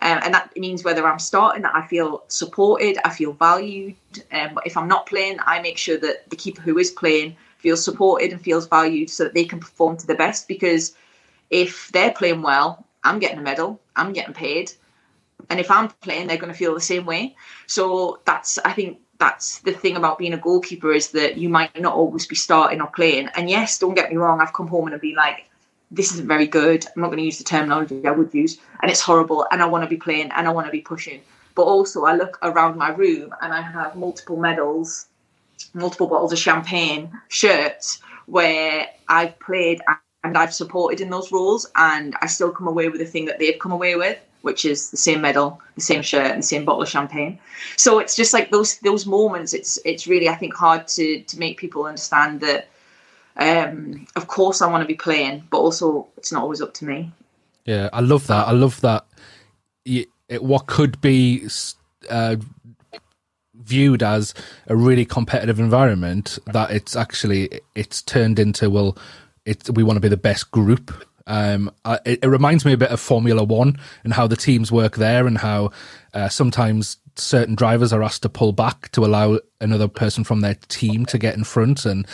[0.00, 3.96] Um, and that means whether I'm starting, I feel supported, I feel valued.
[4.30, 7.36] Um, but if I'm not playing, I make sure that the keeper who is playing
[7.58, 10.46] feels supported and feels valued so that they can perform to the best.
[10.46, 10.94] Because
[11.50, 14.70] if they're playing well, I'm getting a medal, I'm getting paid.
[15.50, 17.34] And if I'm playing, they're going to feel the same way.
[17.66, 21.78] So that's, I think, that's the thing about being a goalkeeper is that you might
[21.80, 23.28] not always be starting or playing.
[23.34, 25.44] And yes, don't get me wrong, I've come home and I've been like,
[25.90, 26.86] this isn't very good.
[26.86, 29.46] I'm not going to use the terminology I would use, and it's horrible.
[29.50, 31.20] And I want to be playing and I want to be pushing.
[31.54, 35.06] But also, I look around my room and I have multiple medals,
[35.74, 39.80] multiple bottles of champagne, shirts where I've played
[40.24, 43.38] and I've supported in those roles, and I still come away with the thing that
[43.38, 46.64] they've come away with which is the same medal, the same shirt, and the same
[46.64, 47.38] bottle of champagne.
[47.76, 49.54] So it's just like those those moments.
[49.54, 52.68] It's it's really I think hard to to make people understand that.
[53.40, 56.84] Um, of course, I want to be playing, but also it's not always up to
[56.84, 57.12] me.
[57.64, 58.48] Yeah, I love that.
[58.48, 59.06] I love that.
[59.84, 60.08] It,
[60.40, 61.46] what could be
[62.10, 62.36] uh,
[63.54, 64.34] viewed as
[64.66, 68.96] a really competitive environment that it's actually it's turned into well
[69.44, 70.90] it's we want to be the best group
[71.28, 71.70] um,
[72.06, 75.26] it, it, reminds me a bit of Formula One and how the teams work there,
[75.26, 75.70] and how
[76.14, 80.54] uh, sometimes certain drivers are asked to pull back to allow another person from their
[80.68, 82.06] team to get in front, and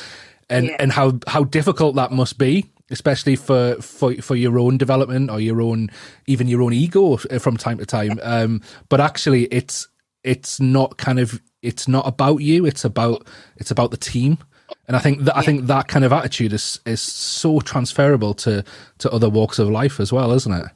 [0.50, 0.76] and yeah.
[0.80, 5.40] and how how difficult that must be, especially for for for your own development or
[5.40, 5.90] your own
[6.26, 8.18] even your own ego from time to time.
[8.22, 9.86] Um, but actually, it's
[10.24, 12.66] it's not kind of it's not about you.
[12.66, 14.38] It's about it's about the team.
[14.86, 15.40] And I think that, yeah.
[15.40, 18.64] I think that kind of attitude is is so transferable to
[18.98, 20.66] to other walks of life as well, isn't it?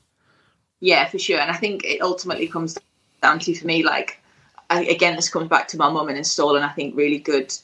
[0.81, 1.41] Yeah, for sure.
[1.41, 2.79] And I think it ultimately comes
[3.23, 4.21] down to for me, like
[4.71, 7.55] I, again, this comes back to my mum and installing I think really good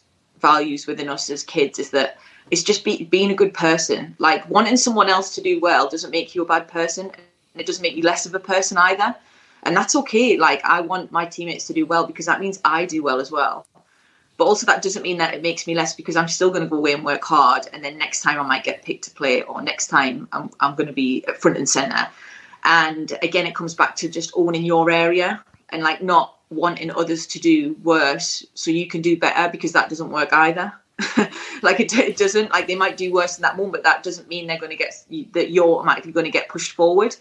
[0.41, 2.19] values within us as kids is that
[2.51, 4.15] it's just be, being a good person.
[4.19, 7.67] Like wanting someone else to do well doesn't make you a bad person, and it
[7.67, 9.15] doesn't make you less of a person either.
[9.63, 10.37] And that's okay.
[10.37, 13.31] Like I want my teammates to do well because that means I do well as
[13.31, 13.67] well.
[14.37, 16.69] But also that doesn't mean that it makes me less because I'm still going to
[16.69, 17.69] go away and work hard.
[17.73, 20.75] And then next time I might get picked to play, or next time I'm, I'm
[20.75, 22.09] going to be front and center.
[22.65, 27.27] And again, it comes back to just owning your area and like not wanting others
[27.27, 30.73] to do worse so you can do better because that doesn't work either.
[31.63, 34.29] like it, it, doesn't like they might do worse in that moment but that doesn't
[34.29, 34.95] mean they're going to get
[35.33, 37.17] that you're automatically going to get pushed forward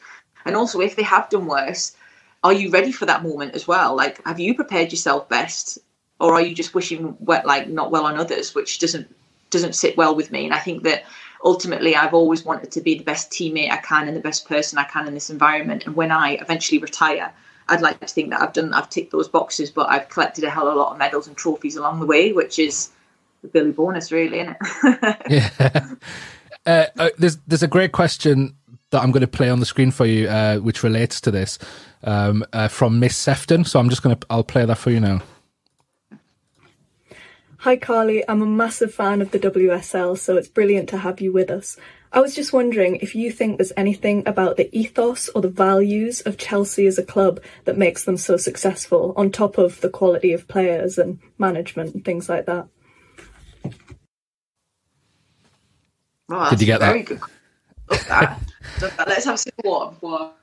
[0.46, 1.96] and also if they have done worse
[2.44, 5.80] are you ready for that moment as well like have you prepared yourself best
[6.24, 9.14] or are you just wishing like not well on others, which doesn't
[9.50, 10.46] doesn't sit well with me?
[10.46, 11.04] And I think that
[11.44, 14.80] ultimately I've always wanted to be the best teammate I can and the best person
[14.80, 15.86] I can in this environment.
[15.86, 17.34] And when I eventually retire,
[17.68, 20.50] I'd like to think that I've done I've ticked those boxes, but I've collected a
[20.50, 22.90] hell of a lot of medals and trophies along the way, which is
[23.42, 25.18] the Billy bonus, really, isn't it?
[25.30, 25.88] yeah.
[26.66, 28.56] Uh, uh, there's there's a great question
[28.92, 31.60] that I'm going to play on the screen for you, uh, which relates to this
[32.06, 33.66] um, uh, from Miss Sefton.
[33.66, 35.22] So I'm just going to I'll play that for you now.
[37.64, 41.32] Hi Carly, I'm a massive fan of the WSL, so it's brilliant to have you
[41.32, 41.78] with us.
[42.12, 46.20] I was just wondering if you think there's anything about the ethos or the values
[46.20, 50.34] of Chelsea as a club that makes them so successful, on top of the quality
[50.34, 52.68] of players and management and things like that.
[56.30, 57.08] Oh, Did you get very that?
[57.08, 57.22] Good.
[57.90, 58.40] Love that.
[58.82, 59.08] Love that.
[59.08, 60.34] Let's have some water before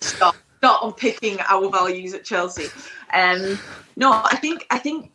[0.00, 2.66] start, start unpicking our values at Chelsea.
[3.14, 3.60] Um,
[3.94, 5.12] no, I think I think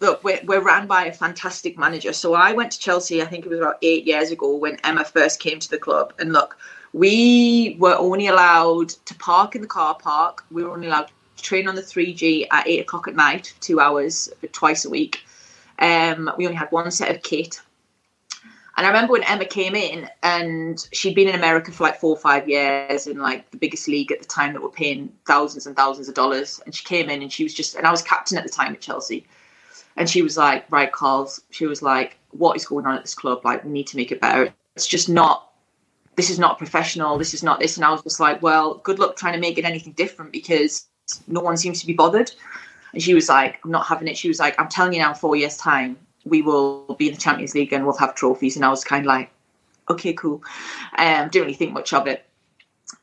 [0.00, 2.12] look, we're, we're ran by a fantastic manager.
[2.12, 5.04] So I went to Chelsea, I think it was about eight years ago when Emma
[5.04, 6.12] first came to the club.
[6.18, 6.56] And look,
[6.92, 10.44] we were only allowed to park in the car park.
[10.50, 13.80] We were only allowed to train on the 3G at eight o'clock at night, two
[13.80, 15.20] hours, twice a week.
[15.78, 17.60] Um, we only had one set of kit.
[18.76, 22.10] And I remember when Emma came in and she'd been in America for like four
[22.10, 25.66] or five years in like the biggest league at the time that were paying thousands
[25.66, 26.60] and thousands of dollars.
[26.64, 28.72] And she came in and she was just, and I was captain at the time
[28.72, 29.26] at Chelsea.
[29.96, 31.40] And she was like, right, calls.
[31.50, 33.44] she was like, what is going on at this club?
[33.44, 34.52] Like, we need to make it better.
[34.74, 35.52] It's just not,
[36.16, 37.16] this is not professional.
[37.16, 37.76] This is not this.
[37.76, 40.86] And I was just like, well, good luck trying to make it anything different because
[41.28, 42.32] no one seems to be bothered.
[42.92, 44.16] And she was like, I'm not having it.
[44.16, 47.20] She was like, I'm telling you now, four years' time, we will be in the
[47.20, 48.56] Champions League and we'll have trophies.
[48.56, 49.30] And I was kind of like,
[49.90, 50.42] okay, cool.
[50.98, 52.24] Um, didn't really think much of it.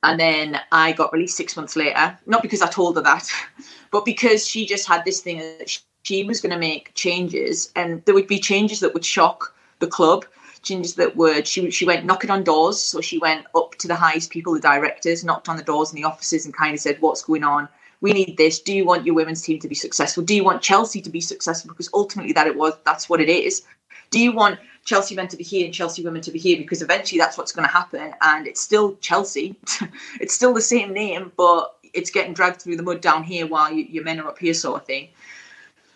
[0.04, 3.30] And then I got released six months later, not because I told her that,
[3.92, 7.72] but because she just had this thing that she, she was going to make changes,
[7.76, 10.26] and there would be changes that would shock the club.
[10.64, 13.96] Changes that would she she went knocking on doors, so she went up to the
[13.96, 17.02] highest people, the directors, knocked on the doors in the offices, and kind of said,
[17.02, 17.68] "What's going on?
[18.00, 18.60] We need this.
[18.60, 20.24] Do you want your women's team to be successful?
[20.24, 21.70] Do you want Chelsea to be successful?
[21.70, 23.64] Because ultimately, that it was that's what it is.
[24.12, 26.58] Do you want Chelsea men to be here and Chelsea women to be here?
[26.58, 29.56] Because eventually, that's what's going to happen, and it's still Chelsea.
[30.20, 33.72] it's still the same name, but it's getting dragged through the mud down here while
[33.72, 35.10] you, your men are up here, sort of thing.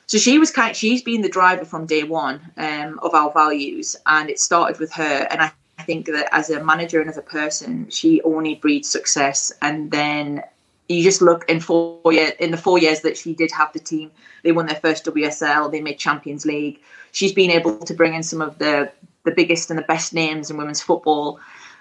[0.07, 0.75] So she was kind.
[0.75, 4.91] She's been the driver from day one um, of our values, and it started with
[4.93, 5.27] her.
[5.31, 8.89] And I, I think that as a manager and as a person, she only breeds
[8.89, 9.51] success.
[9.61, 10.43] And then
[10.87, 13.79] you just look in four years in the four years that she did have the
[13.79, 14.11] team,
[14.43, 16.79] they won their first WSL, they made Champions League.
[17.11, 18.91] She's been able to bring in some of the
[19.23, 21.39] the biggest and the best names in women's football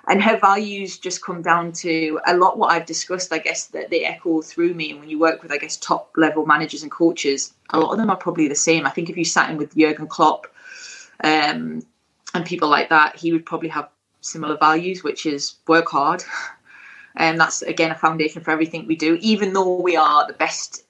[0.09, 3.33] and her values just come down to a lot what I've discussed.
[3.33, 4.91] I guess that they echo through me.
[4.91, 7.99] And when you work with, I guess, top level managers and coaches, a lot of
[7.99, 8.87] them are probably the same.
[8.87, 10.47] I think if you sat in with Jurgen Klopp
[11.23, 11.83] um,
[12.35, 13.89] and people like that, he would probably have
[14.21, 16.23] similar values, which is work hard.
[17.17, 19.17] And that's again a foundation for everything we do.
[19.21, 20.83] Even though we are the best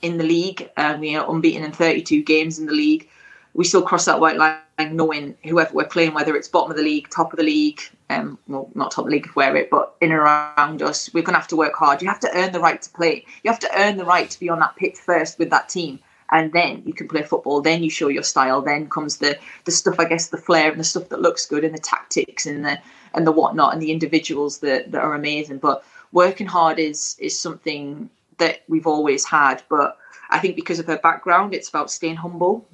[0.00, 3.06] in the league, we are unbeaten in 32 games in the league,
[3.52, 4.56] we still cross that white line
[4.92, 8.38] knowing whoever we're playing, whether it's bottom of the league, top of the league, Um,
[8.48, 11.48] well, not top league wear it, but in and around us, we're going to have
[11.48, 12.00] to work hard.
[12.00, 13.26] You have to earn the right to play.
[13.42, 15.98] You have to earn the right to be on that pitch first with that team,
[16.30, 17.60] and then you can play football.
[17.60, 18.62] Then you show your style.
[18.62, 21.64] Then comes the the stuff, I guess, the flair and the stuff that looks good,
[21.64, 22.78] and the tactics and the
[23.12, 25.58] and the whatnot, and the individuals that that are amazing.
[25.58, 29.98] But working hard is is something that we've always had, but
[30.30, 32.66] I think because of her background, it's about staying humble.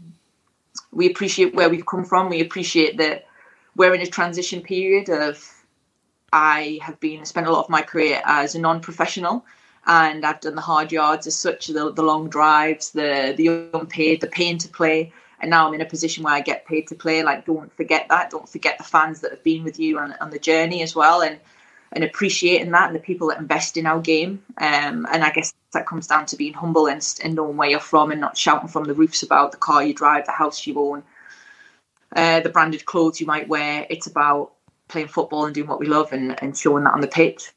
[0.93, 2.29] We appreciate where we've come from.
[2.29, 3.27] We appreciate that
[3.77, 5.51] we're in a transition period of
[6.33, 9.45] I have been spent a lot of my career as a non-professional
[9.87, 14.21] and I've done the hard yards as such, the, the long drives, the the unpaid,
[14.21, 15.13] the paying to play.
[15.41, 17.23] And now I'm in a position where I get paid to play.
[17.23, 18.31] Like, don't forget that.
[18.31, 21.21] Don't forget the fans that have been with you on, on the journey as well.
[21.21, 21.39] And
[21.93, 24.43] and appreciating that and the people that invest in our game.
[24.59, 27.79] Um, and I guess that comes down to being humble and, and knowing where you're
[27.79, 30.79] from and not shouting from the roofs about the car you drive, the house you
[30.81, 31.05] own,
[32.15, 33.87] uh, the branded clothes you might wear.
[33.91, 34.53] It's about
[34.89, 37.53] playing football and doing what we love and, and showing that on the pitch.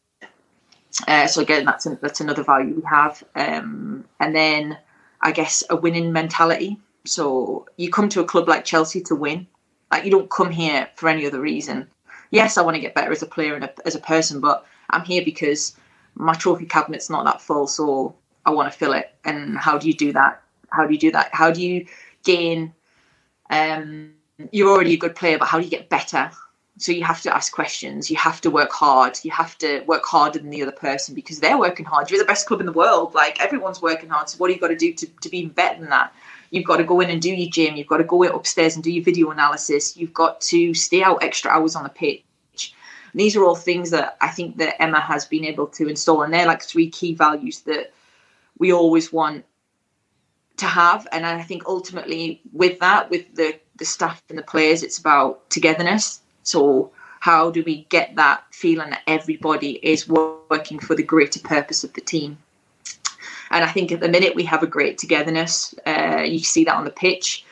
[1.07, 3.23] Uh, so again, that's that's another value we have.
[3.35, 4.77] Um, and then
[5.21, 6.77] I guess a winning mentality.
[7.05, 9.47] So you come to a club like Chelsea to win.
[9.91, 11.87] Like you don't come here for any other reason
[12.31, 14.65] yes, I want to get better as a player and a, as a person, but
[14.89, 15.75] I'm here because
[16.15, 19.13] my trophy cabinet's not that full, so I want to fill it.
[19.25, 20.41] And how do you do that?
[20.69, 21.29] How do you do that?
[21.33, 21.85] How do you
[22.23, 22.73] gain?
[23.49, 24.13] Um,
[24.51, 26.31] you're already a good player, but how do you get better?
[26.79, 28.11] So you have to ask questions.
[28.11, 29.17] You have to work hard.
[29.23, 32.11] You have to work harder than the other person because they're working hard.
[32.11, 33.15] You're the best club in the world.
[33.15, 34.29] Like everyone's working hard.
[34.29, 36.13] So what do you got to do to, to be better than that?
[36.51, 37.75] You've got to go in and do your gym.
[37.75, 39.97] You've got to go upstairs and do your video analysis.
[39.97, 42.23] You've got to stay out extra hours on the pitch.
[43.11, 46.21] And these are all things that I think that Emma has been able to install,
[46.23, 47.91] and they're like three key values that
[48.59, 49.45] we always want
[50.57, 51.07] to have.
[51.11, 55.49] And I think ultimately, with that, with the the staff and the players, it's about
[55.49, 56.21] togetherness.
[56.43, 61.83] So how do we get that feeling that everybody is working for the greater purpose
[61.83, 62.37] of the team?
[63.49, 65.73] And I think at the minute we have a great togetherness.
[65.85, 67.45] Uh, you see that on the pitch.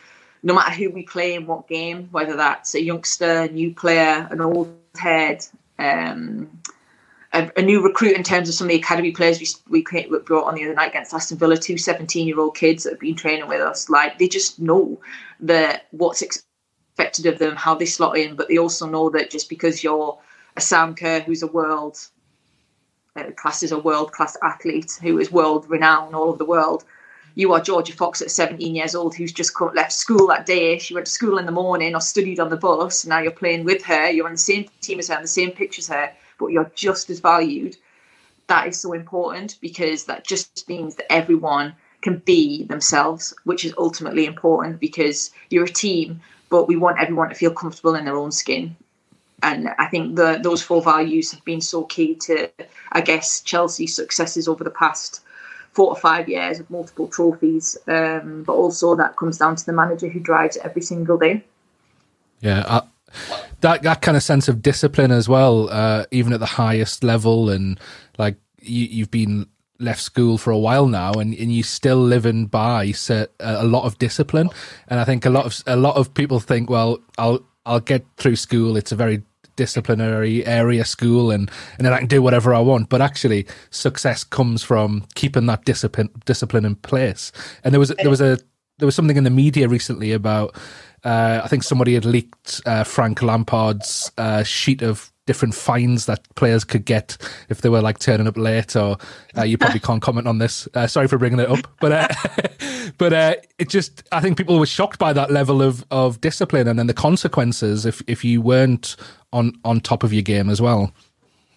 [0.43, 4.41] No matter who we play in what game, whether that's a youngster, new player, an
[4.41, 5.45] old head,
[5.79, 6.49] um,
[7.35, 10.47] a, a, new recruit in terms of some of the academy players we, we brought
[10.47, 13.15] on the other night against Aston Villa, two 17 year old kids that have been
[13.15, 13.89] training with us.
[13.89, 14.99] Like they just know
[15.41, 19.49] that what's expected of them, how they slot in, but they also know that just
[19.49, 20.17] because you're
[20.55, 21.97] a Sam Kerr who's a world
[23.17, 26.85] uh, class as a world class athlete who is world renowned all over the world.
[27.37, 30.77] You are Jorja Fox at 17 years old who's just left school that day.
[30.79, 33.05] She went to school in the morning or studied on the bus.
[33.05, 34.09] Now you're playing with her.
[34.09, 36.71] You're on the same team as her, on the same pitch as her, but you're
[36.75, 37.75] just as valued.
[38.47, 43.73] That is so important because that just means that everyone can be themselves, which is
[43.77, 48.17] ultimately important because you're a team, but we want everyone to feel comfortable in their
[48.17, 48.75] own skin
[49.43, 52.49] and I think the, those four values have been so key to,
[52.91, 55.21] I guess, Chelsea's successes over the past
[55.73, 57.77] four or five years of multiple trophies.
[57.87, 61.43] Um, but also that comes down to the manager who drives it every single day.
[62.39, 62.81] Yeah,
[63.65, 67.49] that that kind of sense of discipline as well, uh, even at the highest level,
[67.49, 67.79] and
[68.17, 69.47] like you, you've been
[69.79, 73.83] left school for a while now and, and you still living by a, a lot
[73.83, 74.49] of discipline
[74.87, 78.05] and i think a lot of a lot of people think well i'll i'll get
[78.15, 79.21] through school it's a very
[79.55, 82.89] disciplinary area school and and then I can do whatever I want.
[82.89, 87.31] But actually, success comes from keeping that discipline discipline in place.
[87.63, 88.37] And there was there was a
[88.77, 90.55] there was something in the media recently about
[91.05, 96.23] uh, I think somebody had leaked uh, Frank Lampard's uh, sheet of different fines that
[96.35, 97.17] players could get
[97.49, 98.97] if they were like turning up late or
[99.37, 100.67] uh, you probably can't comment on this.
[100.73, 102.07] Uh, sorry for bringing it up but uh,
[102.97, 106.67] but uh, it just i think people were shocked by that level of of discipline
[106.67, 108.95] and then the consequences if if you weren't
[109.33, 110.91] on on top of your game as well.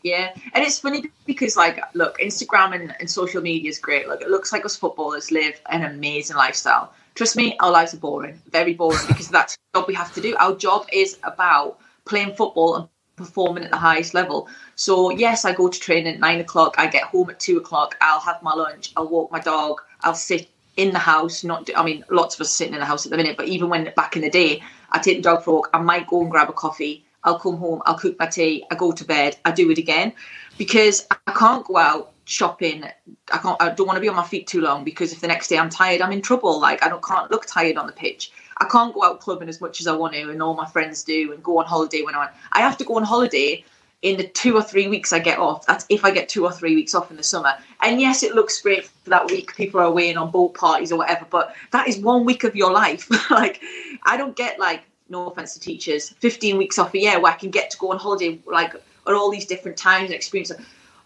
[0.03, 4.09] Yeah and it's funny because like look instagram and, and social media is great.
[4.09, 8.03] Like it looks like us footballers live an amazing lifestyle trust me our lives are
[8.09, 11.79] boring very boring because that's the job we have to do our job is about
[12.07, 12.89] playing football and
[13.19, 14.49] performing at the highest level.
[14.77, 16.77] So yes, I go to training at nine o'clock.
[16.79, 17.97] I get home at two o'clock.
[18.01, 18.93] I'll have my lunch.
[18.97, 19.83] I'll walk my dog.
[20.03, 21.45] I'll sit in the house.
[21.45, 23.37] Not, do, I mean, lots of us sitting in the house at the minute.
[23.37, 25.71] But even when back in the day, I take the dog for a walk.
[25.75, 27.05] I might go and grab a coffee.
[27.25, 27.83] I'll come home.
[27.85, 28.65] I'll cook my tea.
[28.71, 29.37] I go to bed.
[29.45, 30.13] I do it again
[30.57, 32.85] because I can't go out shopping.
[33.33, 33.61] I can't.
[33.61, 35.59] I don't want to be on my feet too long because if the next day
[35.59, 36.61] I'm tired, I'm in trouble.
[36.61, 38.31] Like I don't can't look tired on the pitch.
[38.59, 41.03] I can't go out clubbing as much as I want to, and all my friends
[41.05, 42.31] do, and go on holiday when I want.
[42.53, 43.65] I have to go on holiday
[44.03, 45.67] in the two or three weeks I get off.
[45.67, 47.55] That's if I get two or three weeks off in the summer.
[47.83, 49.57] And yes, it looks great for that week.
[49.57, 52.55] People are away and on boat parties or whatever, but that is one week of
[52.55, 53.09] your life.
[53.31, 53.61] like,
[54.05, 57.37] I don't get like no offense to teachers, 15 weeks off a year where I
[57.37, 60.53] can get to go on holiday like at all these different times and experience.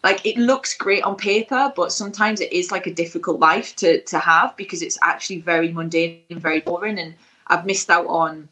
[0.02, 4.00] Like it looks great on paper, but sometimes it is like a difficult life to
[4.02, 6.98] to have because it's actually very mundane and very boring.
[6.98, 7.14] And
[7.46, 8.48] I've missed out on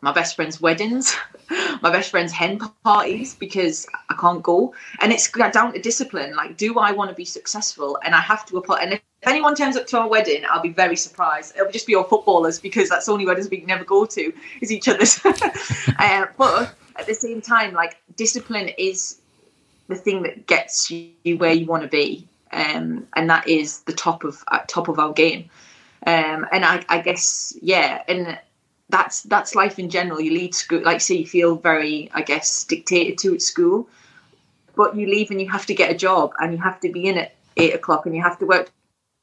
[0.00, 1.16] my best friend's weddings,
[1.82, 4.74] my best friend's hen parties because I can't go.
[5.00, 6.36] And it's down to discipline.
[6.36, 7.98] Like, do I want to be successful?
[8.04, 8.82] And I have to apply.
[8.82, 11.56] And if anyone turns up to our wedding, I'll be very surprised.
[11.56, 14.32] It'll just be all footballers because that's the only weddings we can never go to
[14.60, 15.18] is each other's.
[15.24, 19.18] uh, but at the same time, like discipline is
[19.88, 23.92] the thing that gets you where you want to be, um, and that is the
[23.92, 25.48] top of uh, top of our game.
[26.06, 28.38] Um, and I, I guess yeah, and
[28.88, 30.20] that's that's life in general.
[30.20, 33.88] You leave school, like say, you feel very, I guess, dictated to at school,
[34.76, 37.06] but you leave and you have to get a job, and you have to be
[37.06, 38.70] in at eight o'clock, and you have to work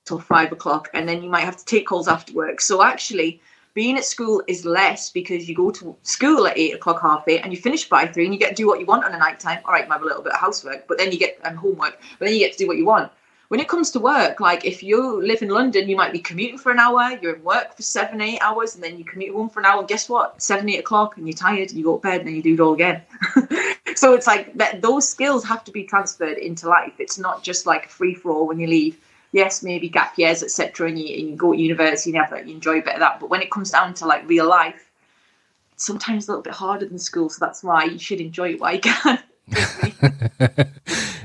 [0.06, 2.60] till five o'clock, and then you might have to take calls after work.
[2.60, 3.42] So actually,
[3.74, 7.42] being at school is less because you go to school at eight o'clock, half eight,
[7.44, 9.18] and you finish by three, and you get to do what you want on a
[9.18, 9.60] night time.
[9.66, 11.58] All right, you might have a little bit of housework, but then you get and
[11.58, 13.12] homework, but then you get to do what you want.
[13.50, 16.58] When it comes to work, like if you live in London, you might be commuting
[16.58, 19.50] for an hour, you're in work for seven, eight hours, and then you commute home
[19.50, 19.80] for an hour.
[19.80, 20.42] And guess what?
[20.42, 22.54] Seven, eight o'clock, and you're tired, and you go to bed, and then you do
[22.54, 23.02] it all again.
[23.96, 26.94] so it's like that; those skills have to be transferred into life.
[27.00, 28.98] It's not just like a free for all when you leave
[29.34, 32.56] yes, maybe gap years, etc., and you, and you go to university and you, you
[32.56, 33.20] enjoy a bit of that.
[33.20, 34.90] But when it comes down to like real life,
[35.76, 37.30] sometimes a little bit harder than school.
[37.30, 39.20] So that's why you should enjoy it while you can.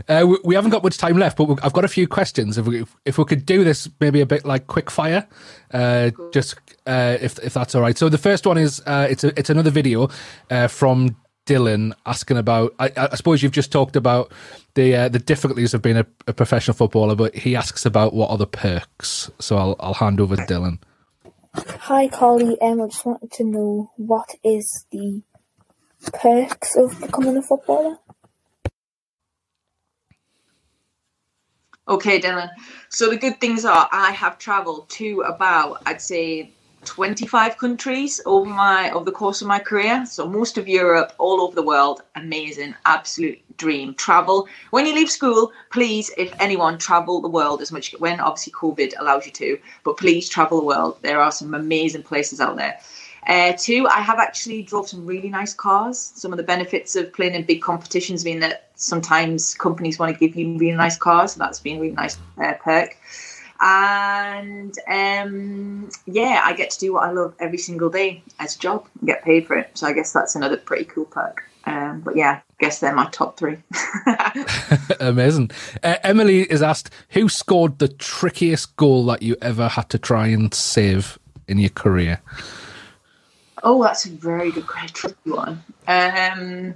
[0.08, 2.58] uh, we, we, haven't got much time left, but I've got a few questions.
[2.58, 5.28] If we if we could do this, maybe a bit like quick fire,
[5.72, 6.56] uh, just
[6.86, 7.96] uh, if if that's all right.
[7.96, 10.08] So the first one is uh, it's a, it's another video
[10.50, 11.16] uh, from
[11.48, 12.74] Dylan asking about.
[12.78, 14.30] I, I, suppose you've just talked about
[14.74, 18.30] the uh, the difficulties of being a, a, professional footballer, but he asks about what
[18.30, 19.30] are the perks.
[19.40, 20.78] So I'll I'll hand over to Dylan.
[21.54, 22.60] Hi, Carly.
[22.60, 25.22] Um, I just wanted to know what is the
[26.12, 27.96] perks of becoming a footballer.
[31.88, 32.50] Okay, Dylan.
[32.90, 36.52] So the good things are I have travelled to about I'd say
[36.84, 40.06] 25 countries over my over the course of my career.
[40.06, 42.02] So most of Europe, all over the world.
[42.16, 43.94] Amazing, absolute dream.
[43.94, 44.48] Travel.
[44.70, 48.94] When you leave school, please, if anyone, travel the world as much when obviously COVID
[48.98, 49.58] allows you to.
[49.84, 50.98] But please travel the world.
[51.02, 52.78] There are some amazing places out there.
[53.26, 55.98] Uh, two, I have actually drove some really nice cars.
[55.98, 60.18] Some of the benefits of playing in big competitions mean that sometimes companies want to
[60.18, 61.32] give you really nice cars.
[61.32, 62.96] So that's been a really nice uh, perk
[63.60, 68.58] and um, yeah, I get to do what I love every single day as a
[68.58, 69.70] job and get paid for it.
[69.74, 71.42] So I guess that's another pretty cool perk.
[71.64, 73.58] Um, but yeah, I guess they're my top three.
[75.00, 75.50] Amazing.
[75.82, 80.28] Uh, Emily is asked, who scored the trickiest goal that you ever had to try
[80.28, 82.20] and save in your career?
[83.62, 85.62] Oh, that's a very good, tricky one.
[85.86, 86.74] Um,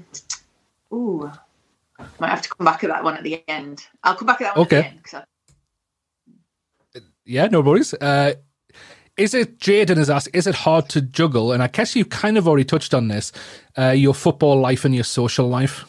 [0.92, 1.30] ooh,
[2.18, 3.86] might have to come back at that one at the end.
[4.02, 4.78] I'll come back at that one okay.
[4.78, 5.22] at the end because
[7.24, 7.94] yeah, no worries.
[7.94, 8.34] Uh,
[9.16, 10.30] is it Jaden has asked?
[10.32, 11.52] Is it hard to juggle?
[11.52, 13.32] And I guess you kind of already touched on this.
[13.76, 15.84] Uh, your football life and your social life.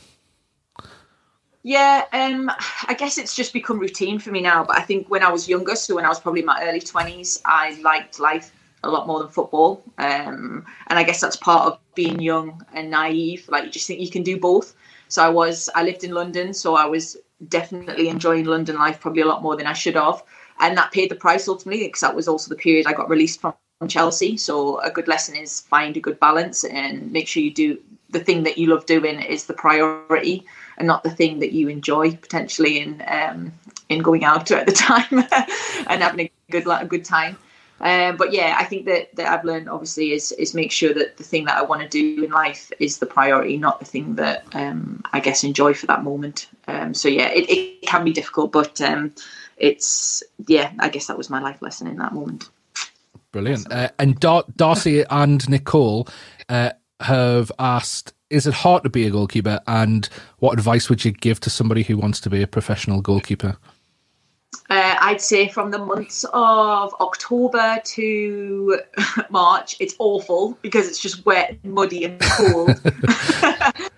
[1.65, 2.51] Yeah, um,
[2.87, 4.65] I guess it's just become routine for me now.
[4.65, 6.81] But I think when I was younger, so when I was probably in my early
[6.81, 8.51] twenties, I liked life
[8.83, 9.81] a lot more than football.
[9.97, 13.47] Um, and I guess that's part of being young and naive.
[13.47, 14.75] Like you just think you can do both.
[15.07, 17.15] So I was, I lived in London, so I was
[17.47, 20.23] definitely enjoying London life probably a lot more than I should have
[20.63, 23.41] and that paid the price ultimately because that was also the period I got released
[23.41, 23.53] from
[23.87, 24.37] Chelsea.
[24.37, 27.77] So a good lesson is find a good balance and make sure you do
[28.11, 30.45] the thing that you love doing is the priority
[30.77, 33.51] and not the thing that you enjoy potentially in um,
[33.89, 35.25] in going out at the time
[35.87, 37.37] and having a good a good time.
[37.81, 41.17] Um, but yeah, I think that, that I've learned obviously is is make sure that
[41.17, 44.15] the thing that I want to do in life is the priority, not the thing
[44.15, 46.47] that um, I guess enjoy for that moment.
[46.67, 49.13] Um, so yeah, it, it can be difficult, but um,
[49.57, 52.49] it's yeah, I guess that was my life lesson in that moment.
[53.33, 53.69] Brilliant.
[53.71, 56.07] Uh, and Dar- Darcy and Nicole
[56.49, 56.69] uh,
[56.99, 59.59] have asked, is it hard to be a goalkeeper?
[59.67, 60.07] And
[60.37, 63.57] what advice would you give to somebody who wants to be a professional goalkeeper?
[64.69, 68.79] Uh, I'd say from the months of October to
[69.29, 72.79] March, it's awful because it's just wet, and muddy, and cold.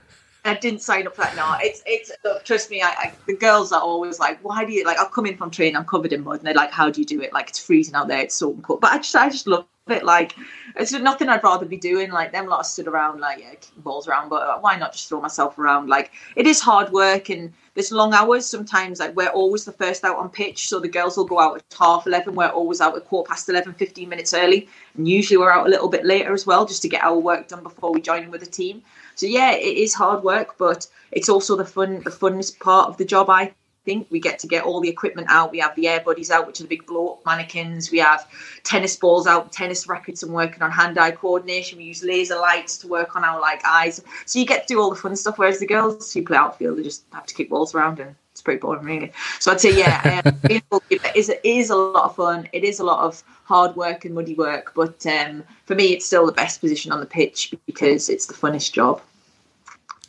[0.46, 1.36] I didn't sign up for that.
[1.36, 2.82] No, it's it's look, trust me.
[2.82, 4.98] I, I, the girls are always like, why do you like?
[4.98, 7.06] I'll come in from training, I'm covered in mud, and they're like, how do you
[7.06, 7.34] do it?
[7.34, 8.82] Like it's freezing out there, it's so cold.
[8.82, 10.04] But I just I just love it.
[10.04, 10.36] Like
[10.76, 12.12] it's nothing I'd rather be doing.
[12.12, 14.30] Like them lot stood around, like yeah, balls around.
[14.30, 15.90] But why not just throw myself around?
[15.90, 18.46] Like it is hard work and there's long hours.
[18.46, 21.58] Sometimes like we're always the first out on pitch, so the girls will go out
[21.58, 22.34] at half eleven.
[22.34, 25.70] We're always out at quarter past 11, 15 minutes early, and usually we're out a
[25.70, 28.32] little bit later as well, just to get our work done before we join in
[28.32, 28.82] with the team.
[29.16, 32.98] So yeah, it is hard work, but it's also the fun, the funnest part of
[32.98, 33.30] the job.
[33.30, 33.54] I
[33.86, 35.52] think we get to get all the equipment out.
[35.52, 37.92] We have the air buddies out, which are the big blow up mannequins.
[37.92, 38.28] We have
[38.64, 41.78] tennis balls out, tennis rackets, and working on hand eye coordination.
[41.78, 44.02] We use laser lights to work on our like eyes.
[44.26, 45.38] So you get to do all the fun stuff.
[45.38, 48.42] Whereas the girls who play outfield, they just have to kick balls around and it's
[48.42, 49.14] pretty boring, really.
[49.40, 52.50] So I'd say, yeah, um, being a goalkeeper is, is a lot of fun.
[52.52, 56.06] It is a lot of hard work and muddy work, but um, for me, it's
[56.06, 59.02] still the best position on the pitch because it's the funnest job.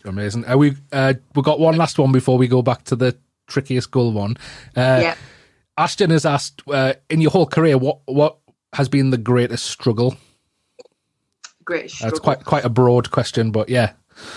[0.04, 0.44] Amazing.
[0.44, 3.16] Uh, we uh, we got one last one before we go back to the
[3.46, 4.36] trickiest goal one.
[4.76, 5.14] Uh, yeah.
[5.78, 8.38] Ashton has asked, uh, in your whole career, what what
[8.72, 10.16] has been the greatest struggle?
[11.64, 12.20] Greatest That's struggle.
[12.20, 13.92] quite quite a broad question, but yeah.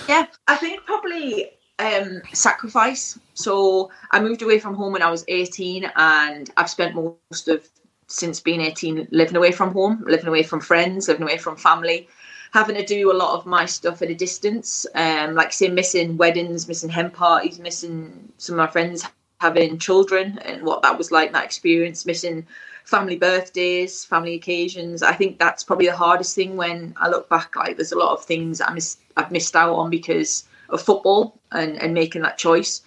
[0.08, 1.50] Yeah, I think probably
[1.80, 3.18] um, sacrifice.
[3.34, 7.68] So I moved away from home when I was 18, and I've spent most of
[8.08, 12.08] since being 18 living away from home, living away from friends, living away from family,
[12.52, 14.86] having to do a lot of my stuff at a distance.
[14.96, 19.06] Um, like say, missing weddings, missing hen parties, missing some of my friends
[19.40, 21.32] having children, and what that was like.
[21.32, 22.46] That experience, missing
[22.90, 25.04] family birthdays, family occasions.
[25.04, 27.56] I think that's probably the hardest thing when I look back.
[27.56, 31.40] Like there's a lot of things I miss, I've missed out on because of football
[31.52, 32.82] and, and making that choice.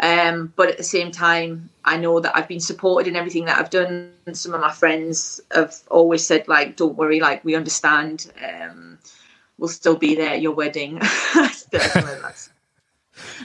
[0.00, 3.58] Um, but at the same time, I know that I've been supported in everything that
[3.58, 4.12] I've done.
[4.32, 8.30] Some of my friends have always said, like, don't worry, like, we understand.
[8.42, 8.98] Um,
[9.58, 11.00] we'll still be there at your wedding.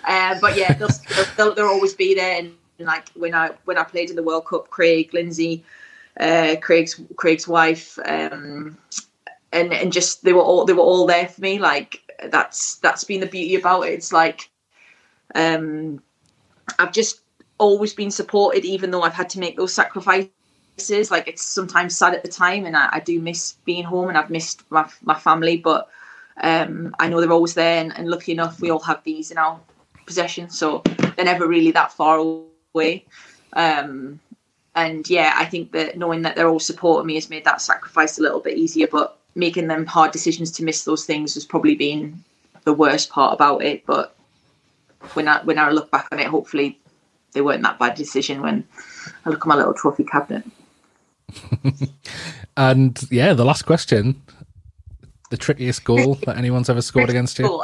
[0.08, 0.90] uh, but yeah, they'll,
[1.38, 2.40] they'll, they'll, always be there.
[2.40, 5.64] And, like when I when I played in the World Cup, Craig, Lindsay,
[6.20, 8.78] uh, Craig's Craig's wife, um,
[9.52, 11.60] and and just they were all they were all there for me.
[11.60, 13.94] Like that's that's been the beauty about it.
[13.94, 14.50] It's like
[15.36, 16.02] um,
[16.80, 17.22] I've just
[17.58, 21.12] always been supported, even though I've had to make those sacrifices.
[21.12, 24.18] Like it's sometimes sad at the time, and I, I do miss being home, and
[24.18, 25.90] I've missed my my family, but
[26.42, 27.80] um, I know they're always there.
[27.80, 29.60] And, and lucky enough, we all have these in our
[30.06, 30.82] possession, so
[31.16, 32.18] they're never really that far
[32.74, 33.06] away.
[33.54, 34.20] Um,
[34.76, 38.18] and yeah, I think that knowing that they're all supporting me has made that sacrifice
[38.18, 38.88] a little bit easier.
[38.88, 42.24] But making them hard decisions to miss those things has probably been
[42.64, 43.86] the worst part about it.
[43.86, 44.16] But
[45.14, 46.80] when I when I look back on it, hopefully
[47.34, 48.42] they weren't that bad decision.
[48.42, 48.68] When
[49.26, 50.46] I look at my little trophy cabinet.
[52.58, 54.22] and yeah, the last question:
[55.30, 57.64] the trickiest goal that anyone's ever scored against you.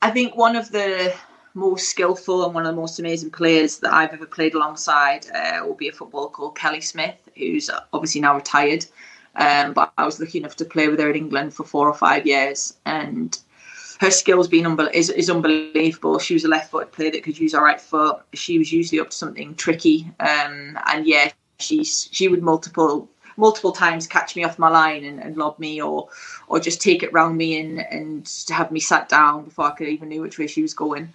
[0.00, 1.14] I think one of the
[1.54, 5.60] most skillful and one of the most amazing players that I've ever played alongside uh,
[5.64, 8.86] will be a footballer called Kelly Smith, who's obviously now retired.
[9.36, 11.94] Um, but I was lucky enough to play with her in England for four or
[11.94, 13.38] five years, and
[14.02, 16.18] her skills being unbe- is, is unbelievable.
[16.18, 18.20] She was a left-footed player that could use her right foot.
[18.34, 21.30] She was usually up to something tricky, um, and yeah,
[21.60, 25.80] she she would multiple multiple times catch me off my line and, and lob me
[25.80, 26.08] or
[26.48, 29.86] or just take it round me and and have me sat down before I could
[29.88, 31.08] even know which way she was going.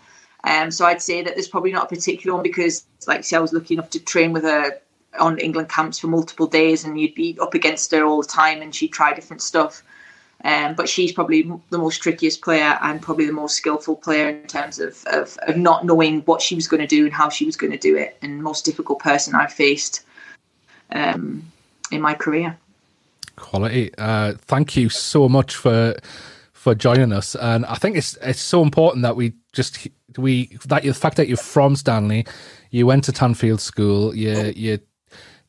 [0.46, 3.52] Um, so I'd say that there's probably not a particular one because, like, I was
[3.52, 4.80] lucky enough to train with her
[5.20, 8.62] on England camps for multiple days, and you'd be up against her all the time,
[8.62, 9.84] and she'd try different stuff.
[10.48, 11.42] Um, but she's probably
[11.72, 15.58] the most trickiest player and probably the most skillful player in terms of, of, of
[15.58, 17.98] not knowing what she was going to do and how she was going to do
[17.98, 20.06] it, and most difficult person I've faced
[20.92, 21.44] um,
[21.92, 22.58] in my career.
[23.36, 23.92] Quality.
[23.98, 25.96] Uh, thank you so much for
[26.54, 29.86] for joining us, and I think it's it's so important that we just
[30.18, 32.26] we that the fact that you're from Stanley,
[32.72, 34.80] you went to Tanfield School, you you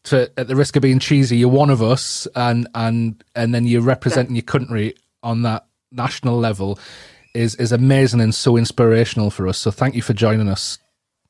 [0.04, 3.66] to at the risk of being cheesy, you're one of us, and and and then
[3.66, 6.78] you're representing your country on that national level
[7.34, 9.58] is is amazing and so inspirational for us.
[9.58, 10.78] So thank you for joining us.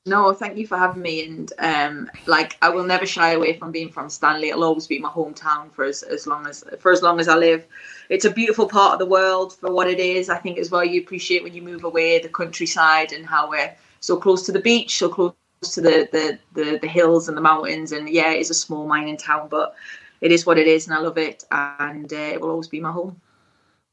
[0.07, 1.25] No, thank you for having me.
[1.27, 4.49] And um, like, I will never shy away from being from Stanley.
[4.49, 7.37] It'll always be my hometown for as, as long as for as long as I
[7.37, 7.67] live.
[8.09, 10.31] It's a beautiful part of the world for what it is.
[10.31, 13.75] I think as well you appreciate when you move away the countryside and how we're
[14.01, 17.41] so close to the beach, so close to the the the, the hills and the
[17.41, 17.93] mountains.
[17.93, 19.75] And yeah, it is a small mining town, but
[20.21, 21.45] it is what it is, and I love it.
[21.51, 23.21] And uh, it will always be my home.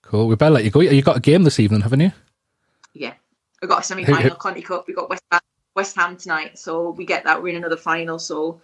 [0.01, 0.27] Cool.
[0.27, 0.81] We better let you go.
[0.81, 2.11] You got a game this evening, haven't you?
[2.93, 3.13] Yeah,
[3.61, 4.87] we got a semi-final Conti Cup.
[4.87, 5.41] We got West Ham
[5.75, 7.41] West Ham tonight, so we get that.
[7.41, 8.61] We're in another final, so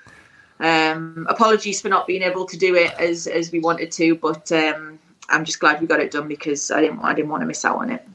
[0.59, 4.51] um, apologies for not being able to do it as as we wanted to, but
[4.51, 4.99] um,
[5.29, 7.65] I'm just glad we got it done because I didn't I didn't want to miss
[7.65, 8.07] out on it.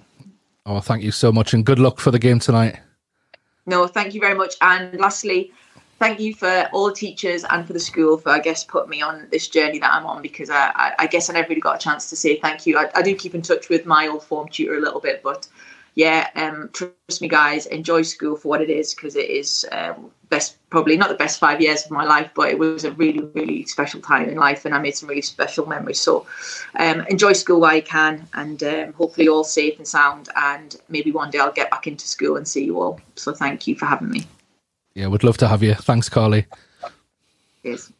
[0.64, 2.78] Oh, thank you so much, and good luck for the game tonight.
[3.66, 4.54] No, thank you very much.
[4.60, 5.52] And lastly,
[5.98, 9.02] thank you for all the teachers and for the school for I guess putting me
[9.02, 11.76] on this journey that I'm on because I, I, I guess I never really got
[11.76, 12.78] a chance to say thank you.
[12.78, 15.48] I, I, do keep in touch with my old form tutor a little bit, but
[15.96, 20.10] yeah, um, trust me, guys, enjoy school for what it is because it is um,
[20.28, 23.20] best, probably not the best five years of my life, but it was a really,
[23.32, 25.98] really special time in life, and I made some really special memories.
[25.98, 26.26] So
[26.78, 30.28] um, enjoy school while you can, and um, hopefully all safe and sound.
[30.36, 33.00] And maybe one day I'll get back into school and see you all.
[33.14, 34.26] So thank you for having me.
[34.94, 35.74] Yeah, we'd love to have you.
[35.76, 36.44] Thanks, Carly.
[37.62, 37.90] Yes.